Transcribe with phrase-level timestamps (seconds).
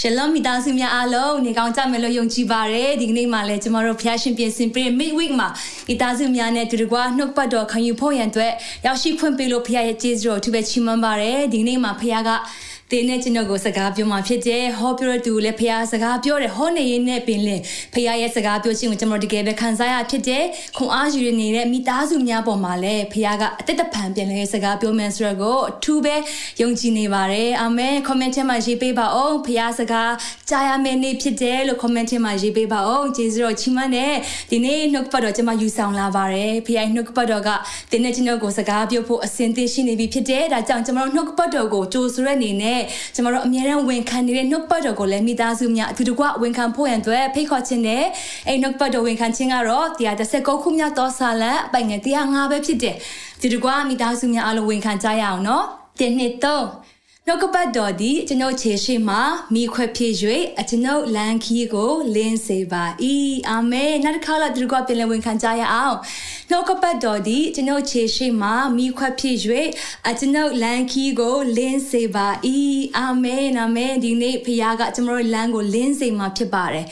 [0.00, 5.48] ရှလုံမိသားစုများအားလုံးနေကောင်းကြမယ်လို့ယုံကြည်ပါတယ်ဒီကနေ့မှလည်းကျမတို့ဖျားရှင်ပြင်ဆင်ပေး midweek မှာ
[5.88, 8.52] မိသားစုများနဲ့တူတကွာနှုတ်ပတ်တော်ခံယူဖို့ရန်အတွက်
[8.86, 12.30] ရောက်ရှိခွင့်ပေးလို့ဖျားရဲ့ကျေးဇူးတော်သူပဲချီးမွမ်းပါတယ်ဒီကနေ့မှဖျားက
[12.92, 17.60] တင်းနဲ့ကျွန်တော်ကိုစကားပြောမှဖြစ်တယ်ဟောပြောတဲ့သူလည်းဖះစကားပြောတယ်ဟောနေရင်နဲ့ပင်လင်
[17.94, 20.44] ဖះရဲ့စကားပြောခြင်းကိုကျွန်တော်တကယ်ပဲခံစားရဖြစ်တယ်
[20.76, 26.16] ခွန်အားယူနေတဲ့မိသားစုများပေါ်မှာလည်းဖះကအသက်တပံပြန်လဲစကားပြောမယ်ဆိုတော့အထူးပဲ
[26.60, 30.12] ယုံကြည်နေပါတယ်အာမင် comment ထဲမှာရေးပေးပါအောင်ဖះစကား
[30.50, 34.14] ကြားရမယ့်နေ့ဖြစ်တယ်လို့ comment ထဲမှာရေးပေးပါအောင်ကျေးဇူးတော်ချီးမွမ်းတယ်
[34.50, 37.48] ဒီနေ့နှုတ်ပတ်တော်ကျွန်မယူဆောင်လာပါတယ်ဖះနှုတ်ပတ်တော်က
[37.90, 42.75] တင်းနဲ့ကျွန်တော်ကိုစကားပြောဖို့အစဉ်သင့်ရှိနေပြီဖြစ်တယ်ဒါကြောင့်ကျွန်တော်နှုတ်ပတ်တော်ကိုကြိုးဆိုရတဲ့အနေနဲ့
[43.14, 48.04] ကျမတို့အမြဲတမ်းဝန်ခံနေတဲ့နှုတ်ပတ်တော်ကိုလည်းမိသားစုများအတူတကွဝန်ခံဖို့ရန်အတွက်ဖိတ်ခေါ်ခြင်းနဲ့
[48.46, 52.96] အဲ့နှုတ်ပတ်တော်ဝန်ခံခြင်းကတော့139ခုမြောက်သောစာလံအပိုင်ငယ်105ပဲဖြစ်တယ်။
[53.40, 55.64] ဒီတကွမိသားစုများအားလုံးဝန်ခံကြရအောင်နော်။
[55.98, 56.64] ဒီနှစ်တော့
[57.28, 59.16] နှုတ်ကပတ်တော်သည်ကျွန်ုပ်ခြေရှိမှ
[59.54, 60.12] မိခွက်ဖြစ်၍
[60.60, 62.84] အကျွန်ုပ်လမ်းခီးကိုလင်းစေပါ၏
[63.50, 65.96] အာမင်နောက်တစ်ခါလာဒီကပြန်လည်ဝန်ခံကြရအောင်
[66.50, 69.36] နှုတ်ကပတ်တော်သည်ကျွန်ုပ်ခြေရှိမှမိခွက်ဖြစ်၍
[70.08, 72.28] အကျွန်ုပ်လမ်းခီးကိုလင်းစေပါ၏
[72.98, 76.86] အာမင်အာမင်ဒီနေ့ဖခင်ကကျွန်တော်တို့လမ်းကိုလင်းစေမှာဖြစ်ပါတယ်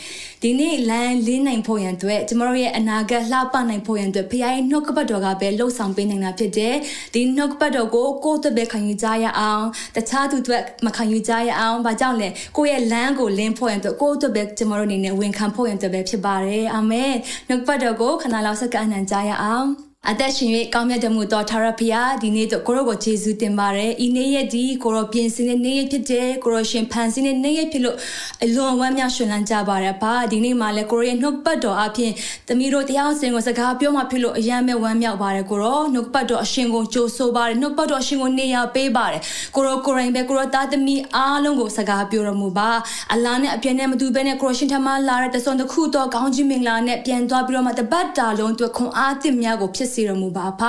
[0.46, 6.74] ဒီနေ့လမ်းလင်းနိုင်ဖို့ရန်အတွက်ကျမတို့ရဲ့အနာဂတ်လှပနိုင်ဖို့ရန်အတွက်ဖခင်ရဲ့နှုတ်ကပတ်တော်ကပဲလှုပ်ဆောင်ပေးနိုင်တာဖြစ်တယ်
[7.14, 9.64] ဒီနှုတ်ကပတ်တော်ကိုကိုယ့်အတွက်ပဲခံယူကြရအောင်
[9.96, 17.12] တခြားသူအတွက်မခံယူကြရအောင်ဘာကြောင့်လဲကိုယ့်ရဲ့လမ်းကိုလင်းဖို့ရန်အတွက်ကိုယ့်အတွက်ပဲကျမတို့အနေနဲ့ဝန်ခံဖို့ရန်အတွက်ပဲဖြစ်ပါတယ်အာမင်
[17.48, 19.68] နှုတ်ကပတ်တော်ကိုခဏလောက်စက္ကန့်အနံကြရအောင်
[20.10, 27.96] အသက်ရှင်၍ကောင်းမြတ်တော်မူသောထာဝရဘုရားဒီနေ့တော့ကိုရောကိုယေရှုတင်ပါတယ်။ဤနေ့ရက်ဒီကိုရောပြင်ဆင်တဲ့နေ့ရက်ဖြစ်တဲ့ကိုရောရှင်ဖန်ဆင်းတဲ့နေ့ရက်ဖြစ်လို့
[28.44, 32.12] အလွန်ဝမ်းမြောက်ရှင်လန်းကြပါတယ်။ဘာဒီနေ့မှလည်းကိုရောရဲ့နှုတ်ပတ်တော်အပြင်
[32.48, 39.20] သမီးတို့တရားစင်ကိုစကားပြောမှဖြစ်လို့အယမ်းမဲ့ဝမ်းမြောက်ပါတယ်ကိုရောနှုတ်ပတ်တော်အရှင်ကိုကြိုဆိုပါတယ်နှုတ်ပတ်တော်အရှင်ကိုနေရာပေးပါတယ်
[39.54, 42.70] ကိုရောကိုရိုင်းပဲကိုရောသားသမီးအားလုံးကိုစကားပြောတော်မူပါ
[43.12, 50.62] အလားနဲ့အပြည့်နဲ့မတူဘဲနဲ့ကိုရောရှင်ထမလာတဲ့တဆွန်တစ်ခုတော့ကောင်းခြင်းမင်္ဂလာနဲ့ပြန်သွားပြီးတော့မှတပတ်တာလုံးအတွက်ခွန်အားသစ်များကိုဖြစ်စေတော်မူပါဖ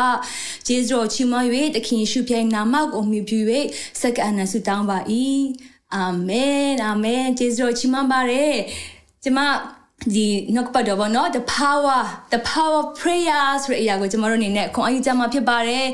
[0.68, 3.28] ကျေးဇူးတော်ချီးမွမ်း၍တခင်ယေရှုဖျိုင်နာမကိုမြှုပ်၍
[4.02, 5.00] စက္ကန့်နဲ့ဆုတောင်းပါ၏
[5.96, 8.56] အာမင်အာမင်ကျေးဇူးတော်ချီးမွမ်းပါရယ်
[9.24, 9.40] ကျမ
[10.14, 12.02] ဒီနှုတ်ပတ်တော်ပေါ့နော် the power
[12.34, 15.86] the power of prayer ဆိုတဲ့အရာကိုကျမတို့အနေနဲ့ခွန်အားယူကြမှာဖြစ်ပါတယ်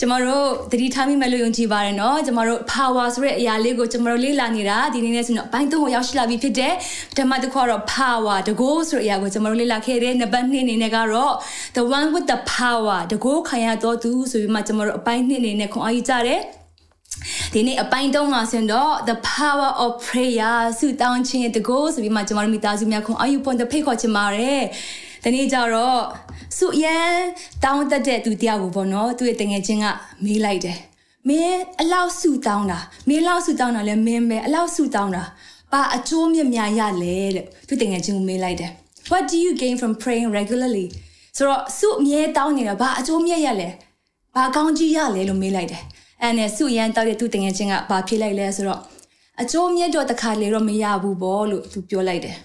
[0.00, 6.74] ကျမတို့သတိထားမိမယ်လို့ယုံကြည်ပါတယ်နော်ကျမတို့ power ဆိုတဲ့အရာလေးကိုကျမတို့လေ့လာနေတာဒီနေ့နဲ့ဆိုတော့ဘိုင်းသုံးကိုရောက်ရှိလာပြီဖြစ်တယ်
[7.10, 11.34] ပထမတစ်ခုကတော့ power တကိုးဆိုတဲ့အရာကိုကျမတို့လေ့လာခဲ့တဲ့နံပါတ်2အနေနဲ့ကတော့
[11.76, 16.40] the one with the power တကိုးခံရတော်သူဆိုပြီးမှကျမတို့အပိုင်း2အနေနဲ့ခွန်အားယူကြတယ်
[17.52, 24.62] ဒီနေ့အပိုင်းသုံးမှာဆိုတော့ the power of prayer ဆုတောင်းခြင်းရဲ့တကောဆိုပြီးမှကျွန်တော်တို့မိသားစုများခွန်အာယူပွန်တဲ့ဖိတ်ခေါ်ချင်ပါတယ်။
[25.24, 26.00] ဒီနေ့ကျတော့
[26.58, 27.14] ဆုရန်
[27.64, 29.86] တောင်းတတ်တဲ့သူတယောက်ကိုပေါ့နော်သူ့ရဲ့တငယ်ချင်းက
[30.24, 30.78] မေးလိုက်တယ်။
[31.28, 32.78] မင်းအလောက်ဆုတောင်းတာ
[33.08, 35.24] မင်းလောက်ဆုတောင်းတာလဲမင်းပဲအလောက်ဆုတောင်းတာ
[35.72, 38.70] ဘာအကျိုးမြတ်များရလဲတဲ့သူတငယ်ချင်းကိုမေးလိုက်တယ်။
[39.10, 40.86] What do you gain from praying regularly
[41.36, 43.68] ဆိုတော့ဆုအမြဲတောင်းနေတာဘာအကျိုးမြတ်ရလဲ
[44.34, 45.82] ဘာကောင်းကြီးရလဲလို့မေးလိုက်တယ်။
[46.22, 48.80] အဲ့နဲ့စုရန်တောက်တဲ့သူတငယ်ချင်းကဘာဖြစ်လိုက်လဲဆိုတော့
[49.42, 52.36] အကျိုးမြတ်တော့တခါလေတော့မရဘူးပေါ့လို့သူပြောလိုက်တယ်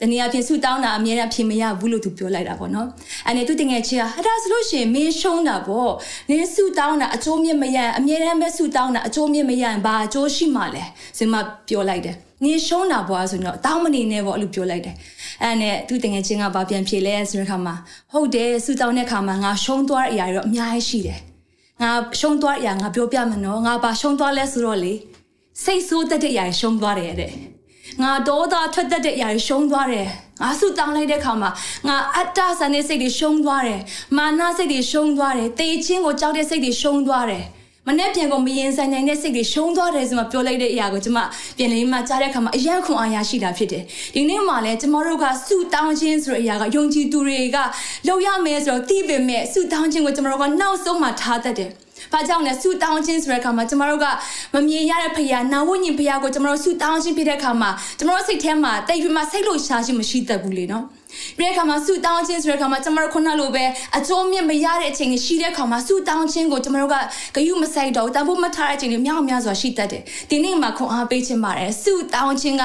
[0.00, 2.88] တနည်းအားဖြင့်ဆူတောင်းတာအမြဲတမ်းဖြစ်မရဘူးလို့သူပြောလိုက်တာပေါ့နော်။
[3.26, 5.90] အဲ့နဲ့သူတငယ်ချင်းကဟာဒါဆိုလို့ရှိရင်မင်းရှုံးတာပေါ့။
[6.30, 10.84] နင်းဆူတောင်းတာအကျိုးမြတ်မရအမြဲတမ်းပဲဆူတောင်းတာအကျိုးမြတ်မရရင်ဘာအကျိုးရှိမှလဲ။
[11.18, 11.34] စင်မ
[11.68, 14.94] ပြောလိုက်တယ်။နင်းရှုံးတာပေါ့ဆိုတော့တောင်းမနေနဲ့ပေါ့လို့ပြောလိုက်တယ်။
[15.42, 17.74] အဲ့နဲ့သူတငယ်ချင်းကဘာပြန်ဖြေလဲဆိုတဲ့အခါမှာ
[18.12, 21.20] ဟုတ်တယ်ဆူတောင်းတဲ့အခါမှာငါရှုံးသွားတဲ့အရာတွေတော့အများကြီးရှိတယ်။
[21.82, 24.94] ငါရှုံးသွားရငါပြောပြမယ်နော်ငါပါရှုံးသွားလဲဆိုတော့လေ
[25.64, 27.32] စိတ်ဆိုးတတ်တဲ့အရာရှုံးသွားတယ်တဲ့
[28.02, 30.06] ငါဒေါသထွက်တတ်တဲ့အရာရှုံးသွားတယ်
[30.42, 31.50] ငါဆူတောင်းလိုက်တဲ့ခါမှာ
[31.88, 33.80] ငါအတ္တဆန်တဲ့စိတ်တွေရှုံးသွားတယ်
[34.16, 37.44] မာနစိတ်တွေရှုံးသွားတယ်တေချင်းကိုကြောက်တဲ့စိတ်တွေရှုံးသွားတယ်
[37.88, 41.20] မနေ့ပြန်ကိုမရင်ဆိုင်နိုင်တဲ့စိတ်တွေရှုံးသွားတယ်ဆိုမှပြောလိုက်တဲ့အရာကိုကျွန်မ
[41.56, 43.84] ပြန်လေးမှကြားတဲ့အခါမှာအယံခွန်အားရရှိတာဖြစ်တယ်
[44.14, 47.58] ဒီနေ့မှလည်းကျွန်တော်တို့ကစုတောင်းခြင်းဆိုတဲ့အရာကယုံကြည်သူတွေက
[48.06, 51.70] လောက်ရမယ်ဆိုတော့သိပေမဲ့စုတောင်းခြင်းကိုကျွန်တော်တို့ကနောက်ဆုံးမှထားတတ်တယ်။
[52.12, 54.06] ဘာကြောင့်လဲဆူတောင်းခြင်းဆိုတဲ့အခါမှာကျမတို့က
[54.54, 60.86] မမြင်ရတဲ့ဖခင်နာဝိညာဉ်ဖခင်ကိုကျမတို့ဆူတောင်းခြင်းဖြစ်တဲ့အခါမှာကျမတို့စိတ်ထဲမှာတိတ်ပြီးမှစိတ်လို့ရှားခြင်းမရှိတတ်ဘူးလေနော်။
[61.38, 63.64] ပြီးတဲ့အခါမှာဆူတောင်းခြင်းဆိုတဲ့အခါမှာကျမတို့ခုနလိုပဲ
[63.96, 66.96] အကျိုးမြင့်မရတဲ့အချိန်တွေရှိတဲ့အခါမှာဆူတောင်းခြင်းကိုကျမတို့က
[67.36, 72.64] ဂယုမဆိုင်တော့တန်ဖို့မထားတဲ့အချိန်တွေမြောက်များစွာရှိတတ်တယ်ဒီနေ့မှာခွန်အားပေးခြင်းပါတယ်ဆူတောင်းခြင်းက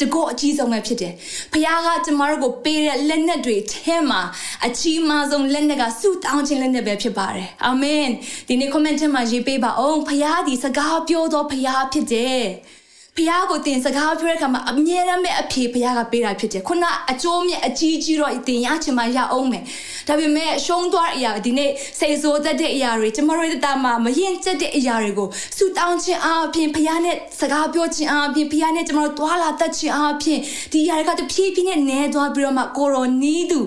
[0.00, 1.12] တကောအကြီးဆုံးပဲဖြစ်တယ်။
[1.52, 4.20] ဖခင်ကကျမတို့ကိုပေးတဲ့လက်နက်တွေထဲမှာ
[4.66, 8.06] အကြီးမားဆုံးလက်နက်ကဆုတောင်းခြင်းလက်နက်ပဲဖြစ်ပါတယ်။အာမင်။
[8.48, 12.44] ဒီနေ့ comment ထဲမှာရေးပေးပါအောင်။ဖခင်ဒီစကားပြောသောဖခင်ဖြစ်တယ်။
[13.16, 19.62] ဖះကိုတင်စကားပြောတဲ့အခါမှာအမြဲတမ်းပဲအဖြေဖះကပေးတာဖြစ်တယ်ခုနအကျိုးမြတ်အကြီးကြီးတော့တင်ရချင်မှရအောင်မယ်
[20.08, 30.40] ဒါပေမဲ့ရှုံးသွားတဲ့အရာဒီနေ့စိတ်ဆိုးတတ်တဲ့အရာတွေကျမတို့တတမှာမရင်ကျက်တဲ့အရာတွေကိုဆူတောင်းခြင်းအားဖြင့်ဖះနဲ့စကားပြောခြင်းအားဖြင့်ဖះနဲ့ကျမတို့တွာလာတတ်ခြင်းအားဖြင့်
[30.72, 33.60] ဒီအရာတွေကတဖြည်းဖြည်းနဲ့နဲသွားပြီးတော့မှကိုရောနီးသူ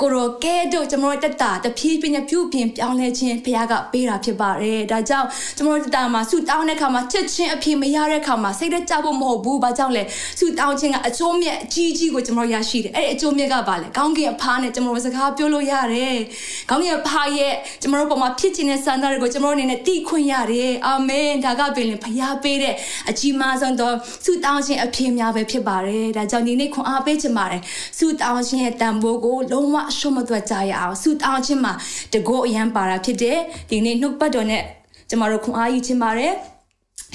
[0.00, 10.02] ကိုရောကဲတို့ကျမတို့တက်တာတဖြည်းဖြည်းနဲ့ပြုပြင်ပြောင်းလဲခြင်းဖះကပေးတာဖြစ်ပါတယ်ဒါကြောင့်ကျမတို့တတမှာဆူတောင်းတဲ့အခါမှာချက်ချင်းအဖြေမရတဲ့အခါမှာစိတ်သက်ကြဖို့မဟုတ်ဘူး။ဘာကြောင့်လဲ။
[10.38, 16.16] ဆူတောင်းခြင်းကအကျိုးမြတ်အကြီးကြီးကိုကျွန်တော်ရရှိတယ်။အဲ့ဒီအကျိုးမြတ်ကဘာလဲ။ကောင်းကင်အဖားနဲ့ကျွန်တော်စကားပြောလို့ရတယ်။
[16.70, 22.74] ကောင်းကင်အဖားရဲ့ကျွန်တော်တို့ပေါ်မှာဖြစ်ခြင်းတဲ့စံသားတွေကိုကျွန်တော်အနေနဲ့သိခွင့်ရတယ်။အာမင်။ဒါကပင်ဖရားပေးတဲ့
[23.10, 23.90] အကြီးမားဆုံးသော
[24.24, 27.62] ဆူတောင်းခြင်းအဖြစ်များပဲဖြစ်ပါတယ်။ဒါကြောင့်ဒီနေ့ခွန်အားပေးခြင်းပါတယ်။
[27.98, 31.72] ဆူတောင်းခြင်းရဲ့တန်ဖိုးကိုလုံးဝရှုံးမသွက်ကြရအောင်။ဆူတောင်းခြင်းမှာ
[32.12, 33.38] တကောအရန်ပါတာဖြစ်တယ်။
[33.70, 34.62] ဒီနေ့နှုတ်ပတ်တော်နဲ့
[35.08, 36.34] ကျွန်တော်တို့ခွန်အားယူခြင်းပါတယ်။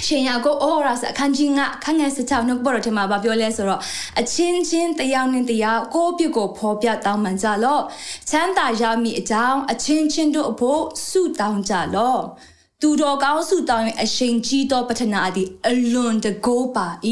[0.06, 3.80] ရှင်ယာကိုအော်ရာစအခန်းကြီးငါခန်းငယ်စချောင်းနှုတ်ပေါ်တော်ထဲမှာဗာပြောလဲဆိုတော့
[4.20, 7.82] အချင်းချင်းတယောက်နဲ့တယောက်ကိုပြုတ်ကိုဖော်ပြတောင်းပန်ကြလော့
[8.30, 12.22] ချမ်းသာရမည်အကြောင်းအချင်းချင်းတို့အဖို့ဆုတောင်းကြလော့
[12.82, 16.88] သူတော်ကောင်းစုတောင်းရင်အရှိန်ကြီးသောပထနာသည်အလွန်တကိုးပါ၏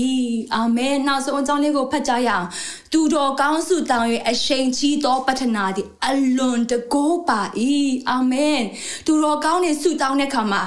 [0.55, 2.47] အာမင်နောက်ဆုံးအကြောင်းလေးကိုဖတ်ကြရအောင်
[2.93, 7.41] သူတော်ကောင်းစုတောင်းရင်အရှိန်ကြီးသောပထနာသည်အလွန်တကိုးပါ၏
[8.11, 8.61] အာမင်
[9.07, 10.63] သူတော်ကောင်းနေစုတောင်းတဲ့အခါမှာ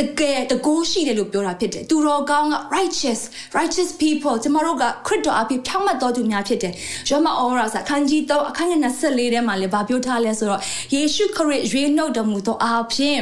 [0.00, 3.20] တကယ်တကိုးရှိတယ်လို့ပြောတာဖြစ်တယ်သူတော်ကောင်းက righteous
[3.58, 6.72] righteous people ကျမတို့ကခရစ်တော်အဖြစ်ဖြောင့်မတ်တော်သူများဖြစ်တယ်
[7.08, 10.60] ယောမအောရာစာခန်းကြီးတော့အခန်းငယ်24ထဲမှာလည်းဗာပြောထားလဲဆိုတော့
[10.94, 13.20] ယေရှုခရစ်ရွေးနှုတ်တော်မူသောအားဖြင့်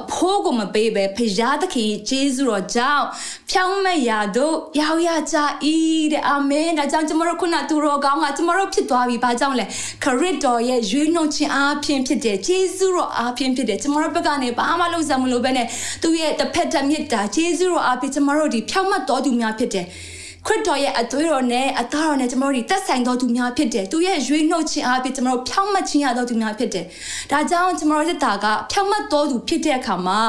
[0.00, 3.04] အဖိုးကိုမပေးပဲဖရာသခင်ယေရှုတော်ကြောင့်
[3.50, 5.36] ဖြောင့်မတ်ရာတို့ရောက်ရကြ၏
[6.12, 9.64] တဲ့အာမင်ဒါကြောင့်ကျမတို့ခုနသူတော်ကောင်းကကျမတို့ဖြစ်သွားပြီဘာကြောင့်လဲ
[10.04, 15.66] ခရစ်တော်ရဲ့ရွေးနှုတ်ခြင်းအားဖြင့်ဖြစ်တယ်ယေရှုတော်အားဖြင့်ဖြစ်တယ်ကျမတို့ဘက်ကနေဘာမှလုပ်စမလို့ပဲနဲ့
[16.02, 19.86] သူရဲ့တစ်ဖက်တစ်မြစ်တာယေရှုတော်အားဖြင့်ကျမတို့ဒီဖြောင့်မတ်တော်သူများဖြစ်တယ်
[20.46, 26.84] ခရစ်တော်ရဲ့အသွေးတော်နဲ့အသားတော်နဲ့ကျွန်တော်တို့တက်ဆိုင်တော်သူများဖြစ်တယ်။သူရဲ့ရွေးနှုတ်ခြင်းအားဖြင့်ကျွန်တော်တို့ဖြောင့်မတ်ခြင်းရတော်သူများဖြစ်တယ်။
[27.30, 30.20] ဒါကြောင့်ကျွန်တော်တို့တာကဖြောင့်မတ်တော်သူဖြစ်တဲ့အခါမှာ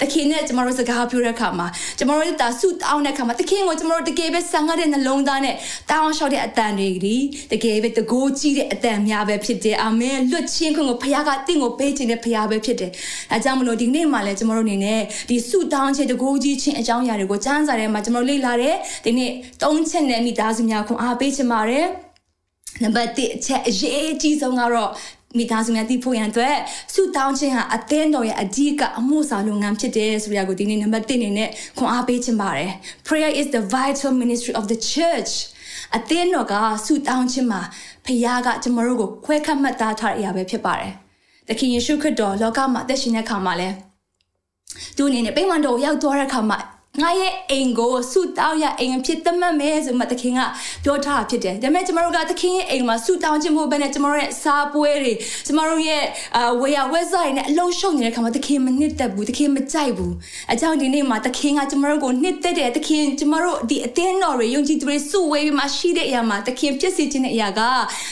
[0.00, 1.66] တခင်နဲ့ကျွန်တော်တို့စကားပြောတဲ့အခါမှာ
[1.98, 5.54] ကျွန်တော်တို့တာဆုတောင်းတဲ့အခါမှာတခင်ကိုကျွန်တော်တို့တကယ်ပဲဆံရတဲ့နှလုံးသားနဲ့
[5.90, 7.16] တောင်းလျှောက်တဲ့အတန်တွေဒီ
[7.52, 12.90] တကယ်ပဲတကိုးကြီးတဲ့အတန်များပဲဖြစ်တယ်။အာမင်။လွတ်ချင်းခွင့်ကိုဖခင်ကတင့်ကိုပေးခြင်းနဲ့ဖခင်ပဲဖြစ်တယ်။
[13.30, 18.74] ဒါကြောင့်မလို့ဒီနေ့မှလည်းကျွန်တော်တို့အနေနဲ့ဒီဆုတောင်းခြင်းတကိုးကြီးခြင်းအကြောင်းအရာတွေကိုစမ်းစာထဲမှာကျွန်တော်လေ့လာတယ်။
[19.04, 19.30] ဒီနေ့
[19.62, 21.86] သုံးချက်နဲ့မိသားစုများခွန်အားပေးချင်ပါတယ်
[22.82, 24.90] နံပါတ်1အချက်အရေးကြီးဆုံးကတော့
[25.38, 26.56] မိသားစုများတည်ဖို့ရန်အတွက်
[26.94, 31.48] ဆုတောင်းခြင်းဟာအသင်းတော်ရဲ့အဓိကအမှုဆောင်လုပ်ငန်းဖြစ်တယ်ဆိုရကိုဒီနေ့နံပါတ်1အနေနဲ့
[31.78, 32.70] ခွန်အားပေးချင်ပါတယ်
[33.06, 35.32] Prayer is the vital ministry of the church
[35.96, 36.54] အသင်းတော်က
[36.84, 37.60] ဆုတောင်းခြင်းမှာ
[38.04, 40.92] ဖခင်ကကျမတို့ကိုခွဲခတ်မှတ်သားထားတဲ့အရာပဲဖြစ်ပါတယ်။
[41.48, 43.68] သခင်ယေရှုခရစ်တော်လောကမှာအသက်ရှင်တဲ့အခါမှာလဲ
[44.96, 46.58] သူအနေနဲ့ပိမှန်တော်ရောက်သွားတဲ့အခါမှာ
[47.02, 50.40] ငါရဲ့အိမ်ကိုဆူတောင်းရအိမ်ဖြစ်သတ်မှတ်မယ်ဆိုမှသခင်က
[50.84, 55.12] ပြောထားတာဖြစ်တယ်ဒါပေမဲ့ကျမတို့ကသခင်ရဲ့အိမ်မှာဆူတောင်းခြင်းမဟုတ်ဘဲနဲ့ကျမတို့ရဲ့စားပွဲတွေ
[55.46, 56.04] ကျမတို့ရဲ့
[56.36, 60.14] အာဝေယဝက်ဆိုင်နဲ့အလုံးရှုံနေတဲ့ခါမှာသခင်မနှစ်သက်ဘူးသခင်မကြိုက်ဘူး
[60.52, 67.60] အကြောင်းဒီနေ့မှာသခင်ကကျမတို့ကိုနှစ်သက်တယ်သခင်ကျမတို့ဒီအသင်းတော်တွေယုံကြည်သူတွေစုဝေးပြီးမှရှိတဲ့အရာမှာသခင်ဖြစ်စေခြင်းတဲ့အရာက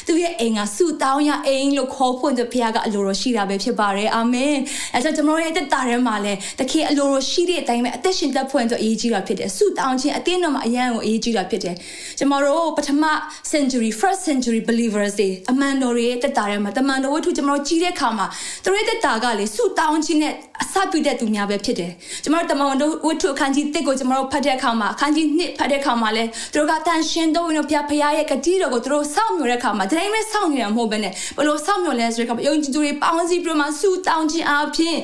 [0.07, 4.55] သူရဲ့အိမ်ကဆူတောင်းရအိမ်လို့ခေါ်ဖွင့်တဲ့ဘုရားကအလိုတော်ရှိတာပဲဖြစ်ပါတယ်အာမင်
[4.95, 11.75] အဲကြောင့်ကျမတို့ရဲ့တက်တာထဲမှာလည်းသခင်အလိုတော်ရှိတဲ့အတိုင်းပဲအသက်ရှင်သက်ဖွင့်ဆိုအရေးကြီးတာဖြစ်တယ်ဆုတောင်းခြင်းအတင်းတော်မှာအရန်ကိုအရေးကြီးတာဖြစ်တယ်
[12.19, 13.05] ကျမတို့ပထမ
[13.53, 18.27] century first century believers တွေအမှန်တော်ရဲ့တက်တာထဲမှာတမန်တော်ဝတ္ထုကျမတို့ကြီးတဲ့ခါမှာ
[18.65, 21.93] သူတို့တက်တာကလေဆုတောင်းခြင်းနဲ့အစပြုတဲ့သူများပဲဖြစ်တယ်
[22.25, 34.99] ကျမတို့တမန်တော်ဝတ္ထုအခန်းကြီး1ကိုကျမတို့ဖတ်တဲ့အခါမှာအခန်းကြီး2ဖတ်တဲ့အခါမှာလဲသူတို့ကတန်ရှင်တော်ဝင်တို့ဘုရားဖရားရဲ့ဂတိတော်ကိုသူတို့စောင့်မျှော်တဲ့အခါမှာတိုင်းမဲ့စောင့်နေတာမဟုတ်ဘဲနဲ့ဘလို့စောင့်မျှော်လဲဆိုတဲ့အခါမှာယုံကြည်သူတွေပေါင်းစည်းပြီးမှဆုတောင်းခြင်းအပြင်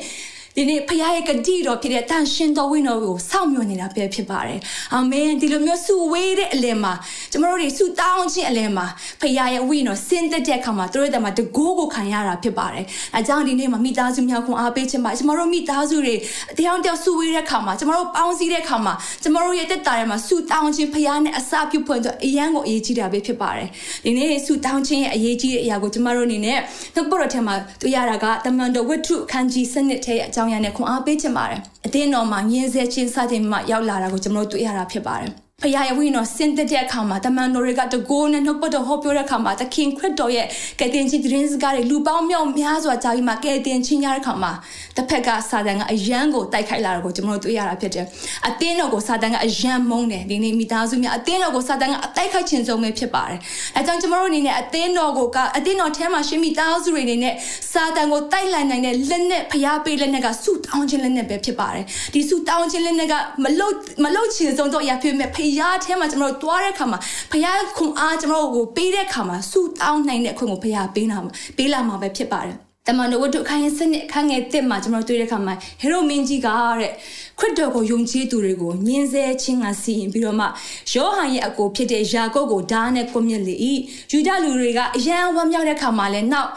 [0.61, 4.59] ဒီနေ့ဖခင်ရဲ့ဂတိတော်ဖြစ်တဲ့တန်ရှင်တော်ဝိညာဉ်ကိုစောင့်မျှော်နေတာပဲဖြစ်ပါတယ်။
[4.95, 6.93] အာမင်ဒီလိုမျိုးဆုဝေးတဲ့အလယ်မှာ
[7.33, 8.87] ကျမတို့တွေဆုတောင်းခြင်းအလယ်မှာ
[9.21, 12.85] ဖခင်ရဲ့ဝိညာဉ်တော်ဆင်းသက်တဲ့အခါမှာတို့ရဲ့တမတကိုးကိုခံရတာဖြစ်ပါတယ်။
[13.17, 16.15] အဲကြောင့်ဒီနေ့မှာမိသားစုများခွန်အားပေးခြင်းပါကျမတို့မိသားစုတွေ
[16.59, 23.69] တရားတယောက်ဆုဝေးတဲ့အခါမှာကျမတို့ပေါင်းစည်းတဲ့အခါမှာကျမတို့ရဲ့တက်တာထဲမှာဆုတောင်းခြင်းဖခင်နဲ့အစာပြုဖွင့်တော့အရန်ကိုအရေးကြီးတာပဲဖြစ်ပါတယ်။
[24.05, 26.59] ဒီနေ့ဆုတောင်းခြင်းရဲ့အရေးကြီးတဲ့အရာကိုကျမတို့အနေနဲ့
[26.95, 35.31] နှုတ်ပေါ်တော်ထဲမှာတွေ့ရတာကတမန်တော်ဝတ္ထုအခန်းကြီးစနစ်ထဲအကြောင်းအရာနဲ့ခွန်အားပေးချင်ပါတယ်အသင်းတော်မှာညင်းဆဲချင်းစတင်မှရောက်လာတာကိုကျွန်တော်တို့တွေ့ရတာဖြစ်ပါတယ်
[35.63, 40.47] ဖခင်ရဲ့ဝိညာဉ်တော်ဆင်းသက်တဲ့အခါမှာတမန်တော်တွေကတကိုးနဲ့နှုတ်ပတ်တော်ဟောပြောတဲ့အခါမှာသခင်ခရစ်တော်ရဲ့
[40.79, 44.53] ကယ်တင်ခြင်းသတင်းစကားတွေလူပေါင်းမြောက်များစွာကြားပြီးမှကယ်တင်ခြင်းရတဲ့အခါမှာ
[44.97, 48.07] တစ်ဖက်ကစာတန်ကအယံကိုတိုက်ခိုက်လာတာကိုကျွန်တော်တို့တွေ့ရတာဖြစ်တယ်။
[48.49, 53.39] အသင်းတော်ကိုစာတန်ကအယံမုန်းတယ်ဒီနေ့မိသားစုများအသင်းတော်ကိုစာတန်ကအတိုက်ခိုက်ခြင်းဆုံးပဲဖြစ်ပါတယ်။
[53.77, 57.35] အဲကြောင့်ကျွန်တော်တို့အနေနဲ့အသင်းတော်ကိုကအသင်းတော်ထဲမှာရှင်မိသားစုတွေအနေနဲ့
[57.73, 63.15] စာတန်ကိုတိုက်လိုက်နိုင်တဲ့လက်နဲ့ဖျားပေးလက်နဲ့ကဆုတောင်းခြင်းလက်နဲ့ပဲဖြစ်ပါတယ်။ဒီဆုတောင်းခြင်းလက်နဲ့က
[63.45, 66.99] မလုတ်မလုတ်ခြင်းဆုံးတော့ရဖြစ်မဲ့ဖျားထဲမှာကျွန်တော်တို့တွားတဲ့အခါမှာ
[67.33, 71.19] ဖျားခွန်အားကျွန်တော်တို့ကိုပေးတဲ့အခါမှာဆုတောင်းနိုင်တဲ့ခွင့်ကိုဖျားပေးလာ
[71.57, 72.59] ပေးလာမှာပဲဖြစ်ပါတယ်။
[72.89, 76.93] တမန်တော်ဝတ္ထုခိုင်းစနစ်ခန်းငယ်တစ်မှာကျွန်တော်တွေ့တဲ့အခါမှာဟေရိုမင်းကြီးကတဲ့
[77.39, 80.47] ခရစ်တော်ကိုယုံကြည်သူတွေကိုညင်ဆဲခြင်းကစီရင်ပြီးတော့မှ
[80.93, 83.55] ယောဟန်ရဲ့အကိုဖြစ်တဲ့ယာကုပ်ကိုဓာတ်နဲ့ကွမြစ်လေ၏
[84.13, 86.51] ယူဒလူတွေကအယံဝမ်းမြောက်တဲ့အခါမှာလဲနောက်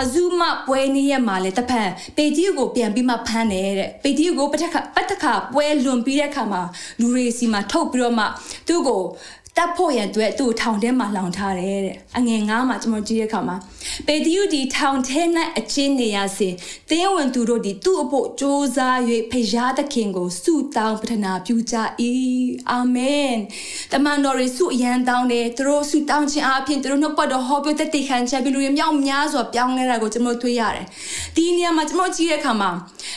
[0.00, 6.62] အဇူမပွဲနေရမှာလဲတဖန်ပေတီကိုပြန်ပြီးမှဖမ်းတယ်တဲ့ပေတီကိုပထခပတ္တခပွဲလွန်ပြီးတဲ့အခါမှာ
[7.00, 8.24] လူတွေစီမှာထုတ်ပြီးတော့မှ
[8.68, 9.02] သူ့ကို
[9.58, 13.56] တပ်ဖို့ရန်အတွက်သူ့ထောင်ထဲမှာလောင်ထားတယ်တဲ့အငယ်ငါးမှာကျွန်တော်ကြည့်တဲ့အခါမှာ
[14.06, 15.22] ပေတျုဒီထောင်ထဲ၌
[15.58, 16.54] အချင်းနေရစဉ်
[16.90, 18.42] တင်းဝင်သူတို့ဒီသူ့အဖို့စ조
[18.76, 18.78] 사၍
[19.30, 21.74] ဖရားသခင်ကိုဆုတောင်းပတနာပြုကြ၏
[22.70, 23.34] အာမင်
[23.92, 30.86] တမန်တော်တွေဆုအရန်တောင်းတယ်သူတို့ဆုတောင်းခြင်းအပြင်သူတို့နှုတ်ပတ်တော်ဟောပြောတဲ့တိခံချက်ပြီးလူတွေမြောက်များစွာပြောင်းလဲတာကိုကျွန်တော်တွေ့ရတယ်
[31.36, 32.70] ဒီနေရာမှာကျွန်တော်ကြည့်တဲ့အခါမှာ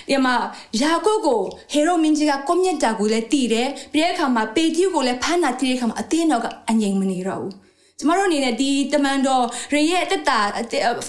[0.10, 0.36] ဒီမှာ
[0.82, 7.54] ယာကုပ်ကိုဟေရိုမင်းကြီးကကွန်မြတ်တာကိုလည်းတည်တယ်ပြီးတဲ့အခါမှာပေတျုကိုလည်းဖမ်းတာတည်တဲ့အခါမှာအသင်းတော်ကအငြိမ်မနေတော့ဘူး
[8.01, 10.39] ကျမတို့အနေနဲ့ဒီတမန်တော်ရရဲ့တက်တာ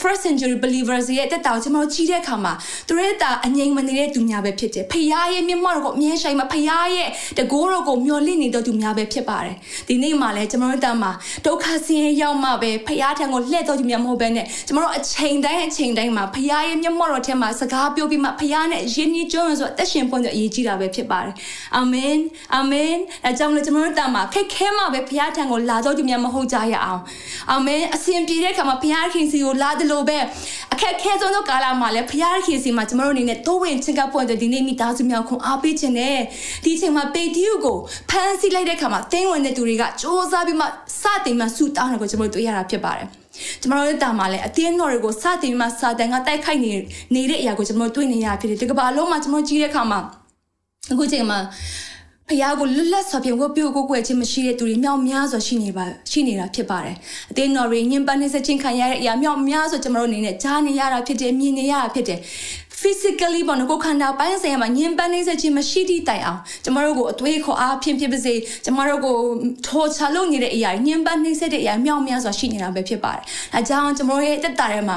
[0.00, 2.52] first century believers ရဲ့တက်တာကိုကျမတို့ကြည့်တဲ့အခါမှာ
[2.88, 9.56] သူတို့တာအငြိမ်မနေတဲ့သူများပဲဖြစ်တယ်ဖခင်ရဲ့မျက်မှောက်ကိုအမြဲရှိုင်မှာဖခင်ရဲ့တကိုးတော်ကိုမျှော်လင့်နေတဲ့သူများပဲဖြစ်ပါတယ်
[9.88, 11.10] ဒီနေ့မှလည်းကျမတို့တာမှာ
[11.46, 21.34] ဒုက္ခဆင်းရဲရောက်မှပဲဖခင်ထံကိုလှည့်တော့သူများမဟုတ်ဘဲနဲ့ကျမတို့အချိန်တိုင်းအချိန်တိုင်းမှာဖခင်ရဲ့မျက်မှောက်တော်ထဲမှာစကားပြောပြီးမှဖခင်နဲ့ယဉ်ကျေးကျွမ်းဆိုအသက်ရှင်ပွင့်တဲ့အရေးကြီးတာပဲဖြစ်ပါတယ်
[21.76, 22.18] အာမင်
[22.54, 22.92] အာမင်
[23.24, 27.02] အဲကြောင့်လည်းကျမတို့တာမှာခက်ခဲမှပဲဖခင်ထံကိုလာတော့သူများမဟုတ်ကြရအောင်
[27.50, 30.18] အာမင်အစဉ်ပြေတဲ့အခါမှာဘုရားခင်စီကိုလာတယ်လို့ပဲ
[30.72, 36.18] အခက်ခဲဆုံးသောကာလမှာလည်းဘုရားခင်စီမှာကျမတို့အနေနဲ့တိုးဝင်ချင်းကပွင့်တဲ့ဒီနေ့မိသားစုများခွန်အားပေးခြင်းနဲ့
[36.64, 37.76] ဒီအချိန်မှာပေတီယုကို
[38.10, 40.66] ဖမ်းဆီးလိုက်တဲ့အခါမှာတင်းဝင်တဲ့သူတွေကစ조사ပြီးမှ
[41.00, 43.06] စတင်မှဆူတောင်းတယ်ကိုကျမတို့တွေ့ရတာဖြစ်ပါတယ်
[43.62, 46.72] ကျမတို့ရဲ့တာမှာလည်းအတင်းတော်တွေကိုစတင်ပြီးမှစာတန်ကတိုက်ခိုက်နေ
[47.14, 50.00] နေတဲ့အရာကိုကျမတို့တွေ့နေရဖြစ်တယ်ဒီကမ္ဘာလုံးမှာကျမတို့ကြီးတဲ့အခါမှာ
[50.92, 51.38] အခုချိန်မှာ
[52.28, 56.96] ဖះကိုလွတ်လပ်စွာဖြင့်ဝတ်ပြုကိုကိုွယ်ခြင်းမရှိတဲ့သူတွေမြောက်များစွာရှိနေပါရှိနေတာဖြစ်ပါတယ်။
[57.30, 62.20] အသေးတော်တွေညင်ပန်းနေစချင်းခံရတဲ့အရာမြောက်များစွာကျွန်တော်တို့အနေနဲ့ကြားနေရတာဖြစ်တယ်မြင်နေရတာဖြစ်တယ်
[62.80, 69.16] physically ပေါ့နော်ကိုခန္ဓာပိုင်းဆိုင်ရာမှာညင်ပန်းနေစခြင်းမရှိသည့်တိုင်အောင်ကျမတို့ကိုအသွေးခေါ်အားဖြင့်ဖြစ်ပါစေကျမတို့ကို
[69.66, 74.96] ထောချလုပ်နေတဲ့အရာညင်ပန်းနေစတဲ့အရာမြောက်များစွာရှိနေတာပဲဖြစ်ပါတယ်။အဲကြောင့်ကျမတို့ရဲ့တက်တာထဲမှာ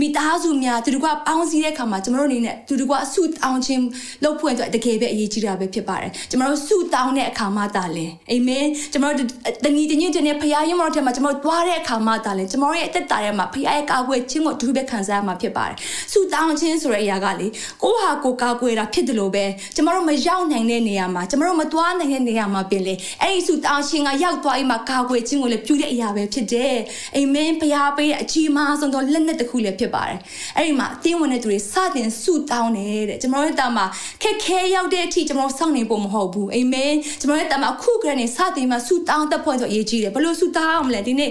[0.00, 3.84] မိသားစုများသူတို့ကပေါင်းစည်းတဲ့အခါမှာကျမတို့အနေနဲ့သူတို့ကအဆုတောင်းခြင်း
[4.24, 9.28] လုပ်ဖွင့်အတွက်တကယ်ပဲအရေးကြီးတာပဲဖြစ်ပါတယ်။ကျမတို့ဆုတောင်းတဲ့အခါမှသာလဲအာမင်ကျမတို့
[9.64, 15.76] တညီတညွတ်တဲ့ဖခင်ရုံးမတော်ထဲမှာကျမတို့သွားတဲ့အခါမှသာလဲကျမတို့ရဲ့တက်တာထဲမှာဖခင်ရဲ့ကာကွယ်ခြင်းကိုအထူးပဲခံစားရမှာဖြစ်ပါတယ်။
[16.12, 17.46] ဆုတောင်းခြင်းဆိုတဲ့အရာကလေ
[17.82, 19.44] ကိုဟာကိုကာကွယ်တာဖြစ်တယ်လို့ပဲ
[19.76, 26.74] ကျမတို့မရောက်နိုင်တဲ့နေရာမှာကျမတို့မသွားနိုင်တဲ့နေရာမှာပြင်လေအဲ့ဒီဆုတောင်းခြင်းကရောက်သွားပြီးမှကာကွယ်ခြင်းကိုလည်းပြုတဲ့အရာပဲဖြစ်တယ်
[27.16, 30.18] အာမင်ဖခင်ပေးတဲ့အကြီးမားဆုံးသောလက်နက်တစ်ခုလည်းဖြစ်ပါတယ်
[30.56, 33.84] အဲ့ဒီမှာအတင်းဝင်တဲ့သူတွေစတင်ဆုတောင်းတယ်တဲ့ကျမတို့ရဲ့တာမှာ
[34.22, 41.30] ခက်ခဲရောက်တဲ့အထိကျမတို့စောင့်နေဖို့မဟုတ်ဘူးအာမင်ကျမတို့ရဲ့တာမှာအခုကတည်းကစတင်မှဆုတောင်းတတ်ဖို့ဆိုအရေးကြီးတယ်ဘလို့ဆုတောင်းအောင်လဲဒီနေ့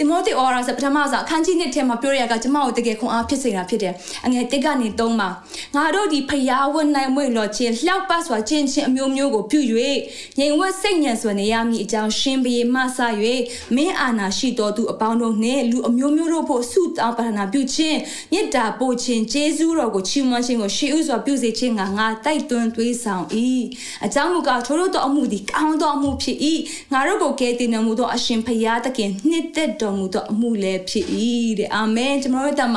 [0.00, 3.94] တိမောသေဩရာဆိုပထမဆုံးအခန်းကြီးနှစ်ထဲမှာပြောရတာကကျမတို့တကယ်ခွန်အားဖြစ်စေတာဖြစ်တယ်။
[4.26, 5.28] အငယ်တစ်ကနေသုံးမှာ
[5.74, 9.60] ငါတို့ဒီဖျားဝတ်နိုင်မွေလော်ခြင်းလျှောက်ပတ်စွာခြင်းချင်းအမျိုးမျိုးကိုပြု၍
[10.38, 12.98] ငြိမ်ဝတ်စိတ်ညံစွာနေရမည်အကြောင်းရှင်ဘီမဆ၍
[13.74, 17.98] မင်းအာနာရှိတော်သူအပေါင်းတို့နှင့်လူအမျိုးမျိုးတို့ဖို့ဆုတောင်းပတနာပြုခြင်း
[18.32, 23.24] မေတ္တာပို့ခြင်းကျေးဇူးတော်ကိုချီးမွမ်းခြင်းကိုရှေးဥစွာပြုစေခြင်းငါငါတိုက်တွန်းသွေးဆောင်၏
[24.04, 26.38] အကြောင်းမူကားထိုတို့သောအမှုသည်ကောင်းသောအမှုဖြစ်၏
[26.92, 31.06] ငါတို့ကိုကယ်တင်တော်မူသောအရှင်ဖျားသခင်နှစ်သက်တော်မူသောအမှုလည်းဖြစ်၏
[31.58, 32.76] တဲ့အာမင်ကျွန်တော်တို့တမ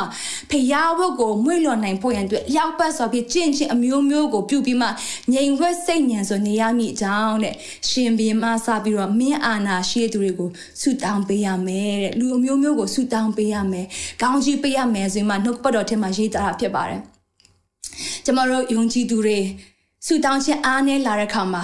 [0.49, 4.87] ဖယားဝတ်ကိုမွေ့လျော်နိုင်ဖို့ရန်အတွက်ရောက်ပတ်စွာဖြင့်ကျင့်ချင်းအမျိုးမျိုးကိုပြုပြီးမှ
[5.33, 7.55] ငြိမ်ဝှက်စိတ်ညံဆိုနေရမည်အကြောင်းတဲ့
[7.89, 10.49] ရှင်ဘီမစပြီးတော့မင်းအာနာရှိတဲ့သူတွေကို
[10.81, 13.85] ဆုတောင်းပေးရမယ်တဲ့လူအမျိုးမျိုးကိုဆုတောင်းပေးရမယ်
[14.21, 17.01] ကောင်းချီးပေးရမယ်ဆိုရင်မှနှုတ်ပတ်တော်ထဲမှာရေးသားတာဖြစ်ပါတယ်
[18.25, 19.39] ကျွန်တော်တို့ယုံကြည်သူတွေ
[20.05, 21.63] ဆုတောင်းခြင်းအားနည်းလာတဲ့အခါမှာ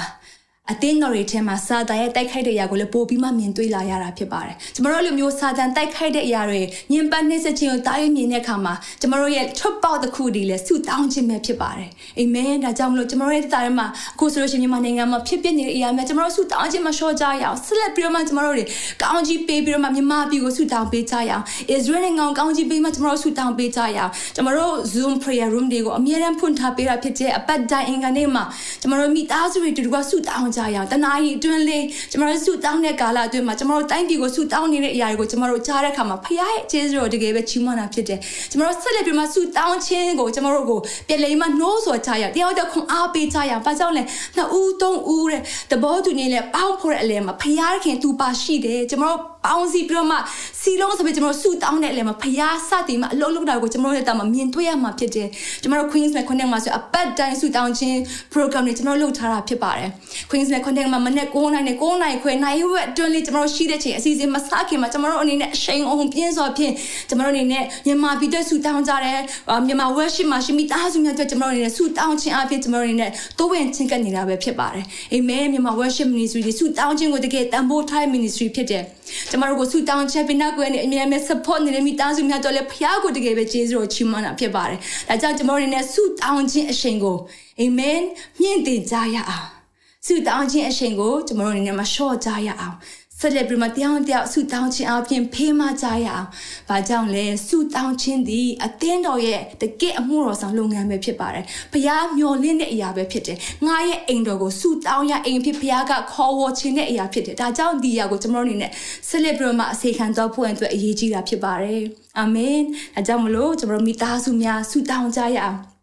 [0.74, 18.66] အသင်းတော်တွေထဲမှာစာတန်ရဲ့တိုက်ခိုက်တဲ့အရာကိုလည်းပိုပြီးမှမြင်တွေ့လာရတာဖြစ်ပါတယ်။ကျမတို့လိုမျိုးစာတန်တိုက်ခိုက်တဲ့အရာတွေညင်ပတ်နှိမ့်ဆက်ခြင်းကိုတားရမြင်တဲ့အခါမှာကျမတို့ရဲ့ထွက်ပေါက်တစ်ခုတည်းလဲဆုတောင်းခြင်းပဲဖြစ်ပါတယ်။အာမင်။ဒါကြောင့်မလို့ကျမတို့ရဲ့တာထဲမှာအခုဆိုလို့ရှိရင်မြန်မာနိုင်ငံမှာဖြစ်ပျက်နေတဲ့အရာများကျမတို့ဆုတောင်းခြင်းမလျှော့ကြရအောင်ဆက်လက်ပြီးတော့မှကျမတို့တွေ
[19.02, 21.44] ကောင်းကြီးပေးပြီးတော့မှမြန်မာပြည်ကိုဆုတောင်းပေးကြရအောင်။
[21.76, 28.44] Israel နိုင်ငံကိုကောင်းကြီးပေးမှကျမတို့ဆုတောင်းပေးကြရအောင်။ကျမတို့ Zoom prayer room တွေကိုအမြဲတမ်းဖွင့်ထားပေးတာဖြစ်တဲ့အပတ်တိုင်းအင်္ဂါနေ့မှာ
[28.82, 38.20] ကျမတို့မိသားစုတွေတူတူကဆုတောင်းကြရအောင်တနာရီအတွင်းလေးကျမတို့ဆုတောင်းတဲ့ကာလအတွင်းမှာကျမတို့တိုင်းပြည်ကိုဆုတောင်းနေတဲ့အရာတွေကိုကျမတို့ကြားတဲ့အခါမှာဖခင်ရဲ့ကျေးဇူးတော်တကယ်ပဲချီးမွမ်းတာဖြစ်တယ်
[38.52, 44.04] ကျမတို့ဆက်လက်ပြီးမှဆုတောင်းခြင်းကိုကျမတို့ကိုပြည်လိမ်မှနှိုးဆော်ကြရအောင်တယောက်တစ်ခွန်အားပေးကြရအောင်ဘာကြောင့်လဲ
[44.36, 47.44] နှစ်ဦးသုံးဦးတဲ့တဘောသူနေလဲပေါင်းဖို့တဲ့အလဲမှာဖ
[47.84, 50.18] ခင်သူပါရှိတယ်ကျမတို့ပေါင်းစီပြီးတော့မှ
[50.62, 55.28] စီလုံးဆိုပြီးကျွန်တော်ဆူတောင်းတဲ့အလဲမှာဖျားစတင်မှာအလုံးလုံးတာကိုကျွန်တော်တို့တာမှာမြင်တွေ့ရမှာဖြစ်တယ်
[55.62, 57.98] ကျွန်တော်တို့ Queens နဲ့ Connect မှာဆိုအပတ်တိုင်းဆူတောင်းခြင်း
[58.34, 59.90] program တွေကျွန်တော်လုပ်ထားတာဖြစ်ပါတယ်
[60.30, 66.74] Queens နဲ့ Connect မှာမနေ့9နိုင်နဲ့9နိုင်ခွဲနိုင်ဝက်အတွင်းလေးကျွန်တော်တို့ရှိတဲ့ချိန်အစီအစဉ်မစခင်မှာကျွန်တော်တို့အနေနဲ့အရှိန်အောင်ပြင်းစွာဖြင့်
[67.10, 69.20] ကျွန်တော်တို့အနေနဲ့မြန်မာပြည်သက်ဆူတောင်းကြတယ်
[69.68, 78.84] မြန်မာ worship မှာရှိမိသားစုများအတွက်ကျွန်တော်တို့အနေနဲ့ဆူတောင်းခြင်းအဖြစ်ကျွန်တော်တို့အနေနဲ့တိုးဝင်ချင်းကပ်နေတာပဲဖြစ်ပါတယ်အာမင်မြန်မာ worship ministry တွေဆူတောင်းခြင်းကိုတကယ်တန်ဖိုးထား ministry ဖြစ်တယ်
[79.30, 84.80] ကျွန်တော်တို့ကိုဆူတောင်းချက်ပြီးနောက်ကိုလည်းအမြဲတမ်း support နေတဲ့မိသားစုများတော့လည်းဖခင်ကိုတကယ်ပဲကျေးဇူးတော်ချီးမွမ်းတာဖြစ်ပါတယ်။
[85.10, 87.18] ဒါကြောင့်ကျွန်တော်တို့နဲ့ဆူတောင်းခြင်းအရှင်ကို
[87.60, 88.02] အာမင်
[88.40, 89.48] မြင့်တင်ကြရအောင်။
[90.06, 92.76] ဆူတောင်းခြင်းအရှင်ကိုကျွန်တော်တို့နဲ့မလျှော့ကြရအောင်။
[93.22, 96.26] ဆက်လက်ပြီးမှတရားတရားဆုတောင်းခြင်းအပြင်ဖေးမကြရအောင်။
[96.70, 108.72] ဘာကြောင့်လဲဆုတောင်းခြင်းသည်အသင်းတော်ရဲ့တကယ့်အမှုတော်ဆောင်လုပ်ငန်းပဲဖြစ်ပါတယ်။ဘုရားမျှော်လင့်တဲ့အရာပဲဖြစ်တယ်။ငါရဲ့အိမ်တော်ကိုဆုတောင်းရအိမ်ဖြစ်ဘုရားကခေါ်ဝေါ်ခြင်းတဲ့အရာဖြစ်တယ်။ဒါကြောင့်ဒီအရာကိုကျွန်တော်တို့အနေနဲ့
[109.10, 111.82] ဆက်လက်ပြီးမှအစေခံတော်ဖို့အတွက်အရေးကြီးတာဖြစ်ပါတယ်။
[112.20, 112.60] အာမင်။
[112.96, 115.60] ဒါကြောင့်မလို့ကျွန်တော်မိသားစုများဆုတောင်းကြရအောင်။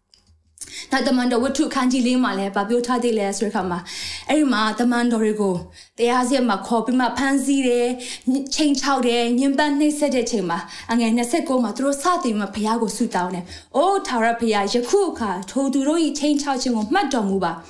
[0.91, 3.79] နောက်တမန်တော်ဝတ္ထုခန်းကြီးလေးမှာလည်းဗာပြောထားသေးလဲဆိုတဲ့အခါမှာ
[4.29, 5.55] အဲ့ဒီမှာတမန်တော်တွေကို
[5.97, 7.87] တရားစီမှာခေါ်ပြီးမှဖမ်းဆီးတယ်
[8.55, 10.59] ချိန်ချောက်တယ်ညှဉ်းပန်းနှိပ်စက်တဲ့ချိန်မှာ
[10.91, 17.53] အငယ်29မှာသူတို့စတင်မှဘုရားကိုဆုတောင်းတယ်။အိုးထာဝရဘုရားယခုအခါထိုသူတို့၏ချိန်ချောက်ခြင်းကိုမှတ်တော်မူပါ။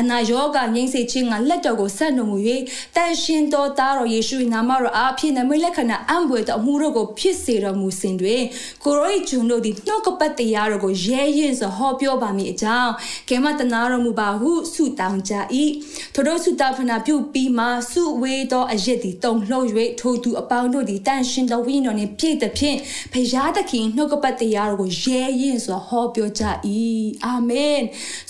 [0.00, 2.36] အနာယောဂငြိမ့်စေခြင်းကလက်တော်ကိုဆက်တော်မူ၍
[2.96, 8.42] တန်ရှင်တော်သားတော်ယေရှု၏နာမတော်အားဖြင့်နမွေလက္ခဏာအံပွေတော်အမှုတို့ကိုဖြစ်စေတော်မူစဉ်တွင်
[8.84, 12.92] ကိုရော၏ဂျုံတို့သည်နှုတ်ကပတ်တရားတော်ကိုရဲရင်စွာဟောပြောပါမည်အကြောင်း
[13.28, 15.34] ကဲမတနာတော်မူပါဟုဆုတောင်းကြ၏
[16.14, 19.66] ထိုတို့ဆုတောင်းဖနာပြုပြီးမှဆုဝေသောအရစ်သည်တုံလှုပ်၍
[20.00, 22.76] ထိုသူအပေါင်းတို့သည်တန်ရှင်တော်ဝိညာဉ်တော်နှင့်ပြည့်သဖြင့်
[23.12, 26.42] ဖရာသခင်နှုတ်ကပတ်တရားတော်ကိုရဲရင်စွာဟောပြောကြ၏
[27.24, 27.80] အာမင်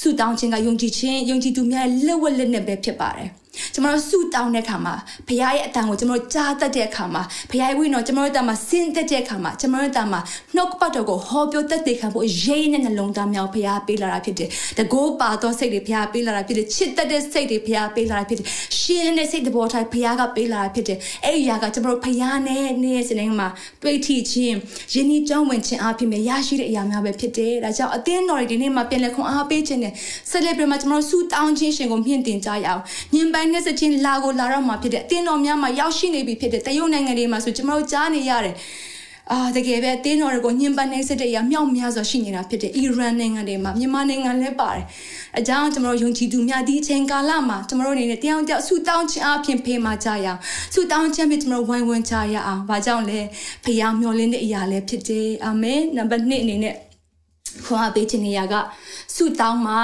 [0.00, 3.28] ဆုတောင်းခြင်းကယုံကြည်ခြင်းယုံကြည်သူများလက်ဝက်လက်နဲ့ပဲဖြစ်ပါတယ်
[3.74, 4.94] ကျွန်တော်ဆူတောင်းတဲ့အခါမှာ
[5.28, 10.20] ဘုရားရဲ့အတန်ကိုကျွန်တော်ကြားတတ်တဲ့အခါမှာဘုရားရဲ့ဝိညာဉ်ကျွန်တော်တို့တာမှာဆင်းသက်တဲ့အခါမှာကျွန်တော်တို့တာမှာ
[10.58, 18.46] နှုတ်ပတ်တော်ကိုဟောပြောတတ်တဲ့ခံဖို့ရေးနဲ့နှလုံးသားမြောက်ဘုရားပေးလာတာဖြစ်တယ်။တကိုးပါသောစိတ်တွေဘုရားပေးလာတာဖြစ်တယ်။ချစ်တတ်တဲ့စိတ်တွေဘုရားပေးလာတာဖြစ်တယ်။
[18.78, 23.48] ရှင်းတဲ့စိတ်တဘောထားဘုရားကပေးလာတာဖြစ်တယ်။အဲ့ဒီຢာကကျွန်တော်တို့ဘုရားနဲ့နေ့စနေမှာ
[23.82, 24.56] တွေ့ထိခြင်း
[24.94, 29.92] ယဉ်ဤကြောင်းဝင်ခြင်းအဖြစ်မြရရှိတဲ့အရာများပဲဖြစ်တယ်။ဒါကြောင့်အသင်းတော်တွေဒီနေ့မှာပြန်လည်ခွန်အားပေးခြင်းနဲ့
[30.30, 32.82] ဆက်လက်ပြီးမှကျွန်တော်တို့ဆူတောင်းခြင်းရှင်ကိုမြင့်တင်ကြရအောင်။
[33.14, 38.54] ညင်ပိုင်းနဲ့စချင်းလာကိုလာတော့မှာဖြစ်တဲ့အတင်းတော်များမှာရောက်ရှိနေပြီဖြစ်တဲ့တရုတ်နိုင်ငံတွေမှာဆိုကျွန်တော်တို့ကြားနေရတယ်
[39.32, 44.84] အာတကယ်ပဲတင်းတော်တွေကိုညှဉ်းပန်းနှိပ်စက်တဲ့အရာမြောက်များစွာရှိနေတာဖြစ်တဲ့အီရန်နိုင်ငံတွေမှာမြန်မာနိုင်ငံလည်းပါတယ်
[45.38, 50.38] အကြောင်းကျွန်တော်တို့ယုံကြည်သူများဒီအချိန်ကာလမှာကျွန်တော်တို့အနေနဲ့တရားကြောက်ဆူတောင်းခြင်းအပြင်ဖေးမှကြရအောင်
[50.74, 53.20] ဆူတောင်းခြင်းဖြင့်ကျွန်တော်ဝိုင်းဝန်းကြရအောင်ဘာကြောင့်လဲ
[53.64, 56.74] ဖခင်မျှော်လင့်တဲ့အရာလည်းဖြစ်တယ်အာမင်နံပါတ်1အနေနဲ့
[57.64, 58.54] ခွန်အားပေးခြင်းနေရာက
[59.14, 59.74] ဆူတောင်းမှ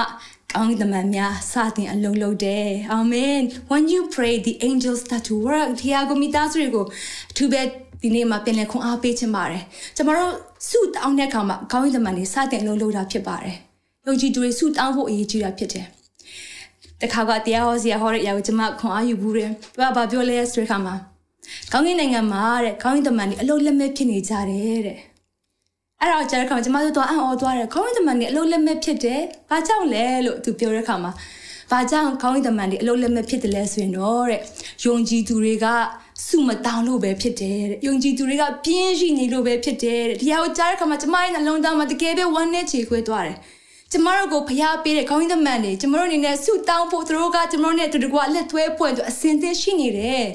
[0.55, 3.39] ကောင်းကင်တမန်များစတင်အလုံးလုံးတယ်အာမင်
[3.71, 6.87] when you pray the angels start to work တရားကိုမိသားစုတွေကို
[7.31, 7.63] အထူးပဲ
[8.05, 9.63] ဒီနေ့မှာပြန်လည်ခွန်အားပေးချင်ပါတယ်
[9.97, 10.33] ကျမတို့
[10.69, 13.57] ဆုတောင်းတဲ့အခါမှာကောင်းကင်တမန်တွေစတင်အလုံးလုံးတာဖြစ်ပါတယ်
[14.07, 15.87] ယုံကြည်သူတွေဆုတောင်းဖို့အရေးကြီးတာဖြစ်တယ်
[17.01, 20.95] တခါကတရားဟောစရာဟောတဲ့အရာကိုကျွန်မခွန်အားယူဘူးတယ်သူကဘာပြောလဲဆိုတဲ့အခါမှာ
[21.73, 24.99] ကောင်းကင်နိုင်ငံမှာတဲ့ကောင်းကင်တမန်တွေအလုံးလက်မဲ့ဖြစ်နေကြတယ်တဲ့
[26.01, 31.13] အဲ့တော့ကျတဲ့ခါမှာကျမတို့တော့အံ့ဩသွားတယ်ခေါင်းသမန်တွေအလုံးလက်မဲ့ဖြစ်တယ်။ဘာကြောင့်လဲလို့သူပြောတဲ့ခါမှာ
[31.71, 34.41] ဘာကြောင့်ခေါင်းသမန်တွေအလုံးလက်မဲ့ဖြစ်တယ်လဲဆိုရင်တော့တဲ့
[34.85, 35.67] ယုံကြည်သူတွေက
[36.27, 43.39] စုမတောင်းလို့ပဲဖြစ်တယ်တဲ့ယုံကြည်သူတွေကပြင်းရှိနေလို့ပဲဖြစ်တယ်တဲ့ဒီဟာကိုကြားတဲ့ခါမှာကျမရဲ့နှလုံးသားမှာတကယ်ပဲဝမ်းနဲ့ချေခွဲသွားတယ်
[43.93, 50.27] ကျမတို့ကိုဖျားပေးတဲ့ခေါင်းသမန်တွေကျမတို့အနေနဲ့ဆုတောင်းဖို့သူတို့ကကျမတို့နဲ့တူတူကအလက်သွဲဖွင့်သူအစင်သင်းရှိနေတယ်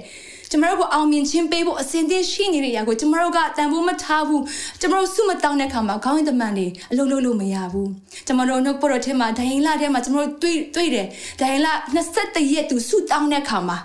[0.52, 4.44] ကျမတို့ကိုအောင်မြင်ခြင်းပေးဖို့အစဉ်သင့်ရှိနေတဲ့အရာကိုကျမတို့ကတန်ဖိုးမထားဘူး
[4.82, 7.90] ကျမတို့စုမတောင်းတဲ့အခါမှာခေါင်းရည်တမန်တွေအလုပ်လုပ်လို့မရဘူး
[8.28, 11.08] ကျမတို့နှုတ်ပေါ်တဲ့ထဲမှာဒိုင်လာထဲမှာကျမတို့တွေ့တွေ့တယ်
[11.40, 11.74] ဒိုင်လာ
[12.14, 13.78] 21ရက်သူစုတောင်းတဲ့အခါမှာ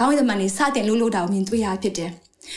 [0.00, 2.10] ခေါင်းရည်တမန်တွေစတင်လုပ်လို့တာကိုမြင်တွေ့ရဖြစ်တယ်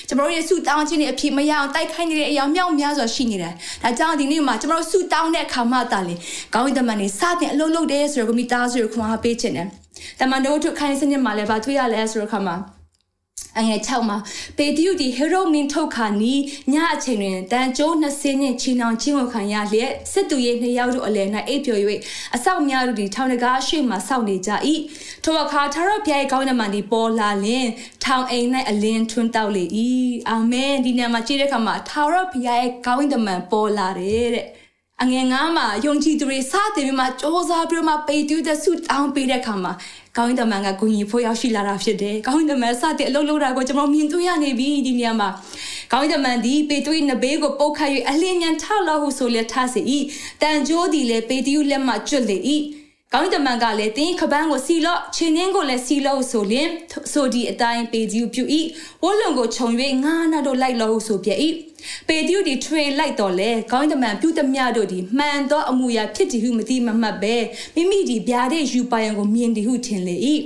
[0.08, 3.53] ကျွန်တော်တို့ရဲ့ဆူတောင်းခြင်းတွေအဖြစ်မရအောင်တိုက်ခိုင်းနေတဲ့အရာမြောက်များစွာရှိနေတယ်။
[3.84, 6.15] ဒါကြောင့်ဒီနေ့မှာကျွန်တော်တို့ဆူတောင်းတဲ့အခါမှတာလေ
[6.53, 9.67] ကောင်းကင်တမန်တွေစတင်အလုံးလုံးတယ်ဆိုတော့ကိုမိသားစုကိုခွန်အားပေးခြင်းတယ်။
[10.19, 12.56] တမန်တို့တို့ခိုင်းစနစ်မှာလည်းဗာတွေ့ရလဲဆိုတော့ခါမှာ
[13.60, 14.17] အငယ်6မှာ
[14.58, 16.34] ပေတရုဒီဟေရိုမင်ထုတ်ခါနီ
[16.74, 21.82] ညအချိန်တွင်တန်ကျိုး20နှင့်ချီနှောင်ချင်းဝခံရလျက်စစ်တူရဲ့နှစ်ယောက်တို့အလယ်၌အိပ်ပျော်၍
[22.36, 24.52] အဆောက်များတို့သည်ထောင်တကားရှိမှစောင့်နေကြ၏
[25.24, 27.67] ထိုအခါထာဝရဘုရား၏ကောင်းကင်မှသည်ပေါ်လာလျင်
[28.04, 29.63] ထောင်အိမ်၌အလင်းထွန်းတောက်လေ၏
[30.30, 34.48] အာမင်ဒီနေ့မှာကြည့်တဲ့အခါမှာထာဝရဘုရားရဲ့ကောင်းကင်မှပေါ်လာတယ်တဲ့
[35.02, 39.74] အအငယ်ငါးမှာယုံကြည်သူတွေစတင်ပြီးမှစ조사ပြီးမှပေတူးတဲ့ဆုတောင်းပေးတဲ့အခါမှာ
[40.17, 45.30] ကောင်းကင်တမန်ကဂုဏ်ကြီးဖို့ရောက်ရှိလာတာဖြစ်တယ်။ကောင်းကင်တမန်စတဲ့အလုပ်လုပ်တာကိုကျွန်တော်မြင်တွေ့ရနေပြီဒီနေရာမှာ
[45.91, 49.82] ကောင်းကင်တမန်ဒီပေတူးနဘေးကိုပုတ်ခတ်၍အလင်းမြန်ထလောက်ဟုဆိုလက်ထစီ၏
[50.41, 52.38] တန်ကြိုးဒီလေပေတူးလက်မှကျွတ်လေ၏
[53.15, 56.69] ကောင်းတမန်ကလည်းတင်းခပန်းကိုစီလော့ချင်းင်းကိုလည်းစီလော့ဆိုလင်
[57.12, 58.62] ဆိုဒီအတိုင်းပေဒီပြူဤ
[59.04, 59.67] ဝလုံကိုခြုံ၍
[60.04, 61.49] ငါးနာတို့လိုက်လော့ဆိုပြဤ
[62.08, 67.36] ပေဒီဒီထွေလိုက်တော်လဲကောင်းတမန်ပြုသမျှတို့ဒီမှန်သောအမှုရာဖြစ်တည်ဟုမသိမမှတ်ပဲ
[67.76, 70.15] မိမိဒီဗျာတဲ့ယူပိုင်ကိုမြင်တည်ဟုထင်လေ၏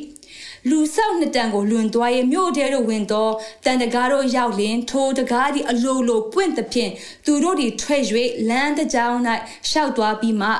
[0.69, 3.29] လူဆောက်နှစ်တန်ကိုလွန်သွားရဲ့မြို့ထဲသို့ဝင်သော
[3.65, 6.91] တန်တကားတို့ရောက်လင်ထိုတကားသည်အလိုလိုပွင့်သဖြင့်
[7.25, 8.03] သူတို့သည်ထွက်၍
[8.49, 9.19] လမ်းတစ်ကြောင်း၌
[9.69, 10.51] ရှောက်သွားပြီးမှ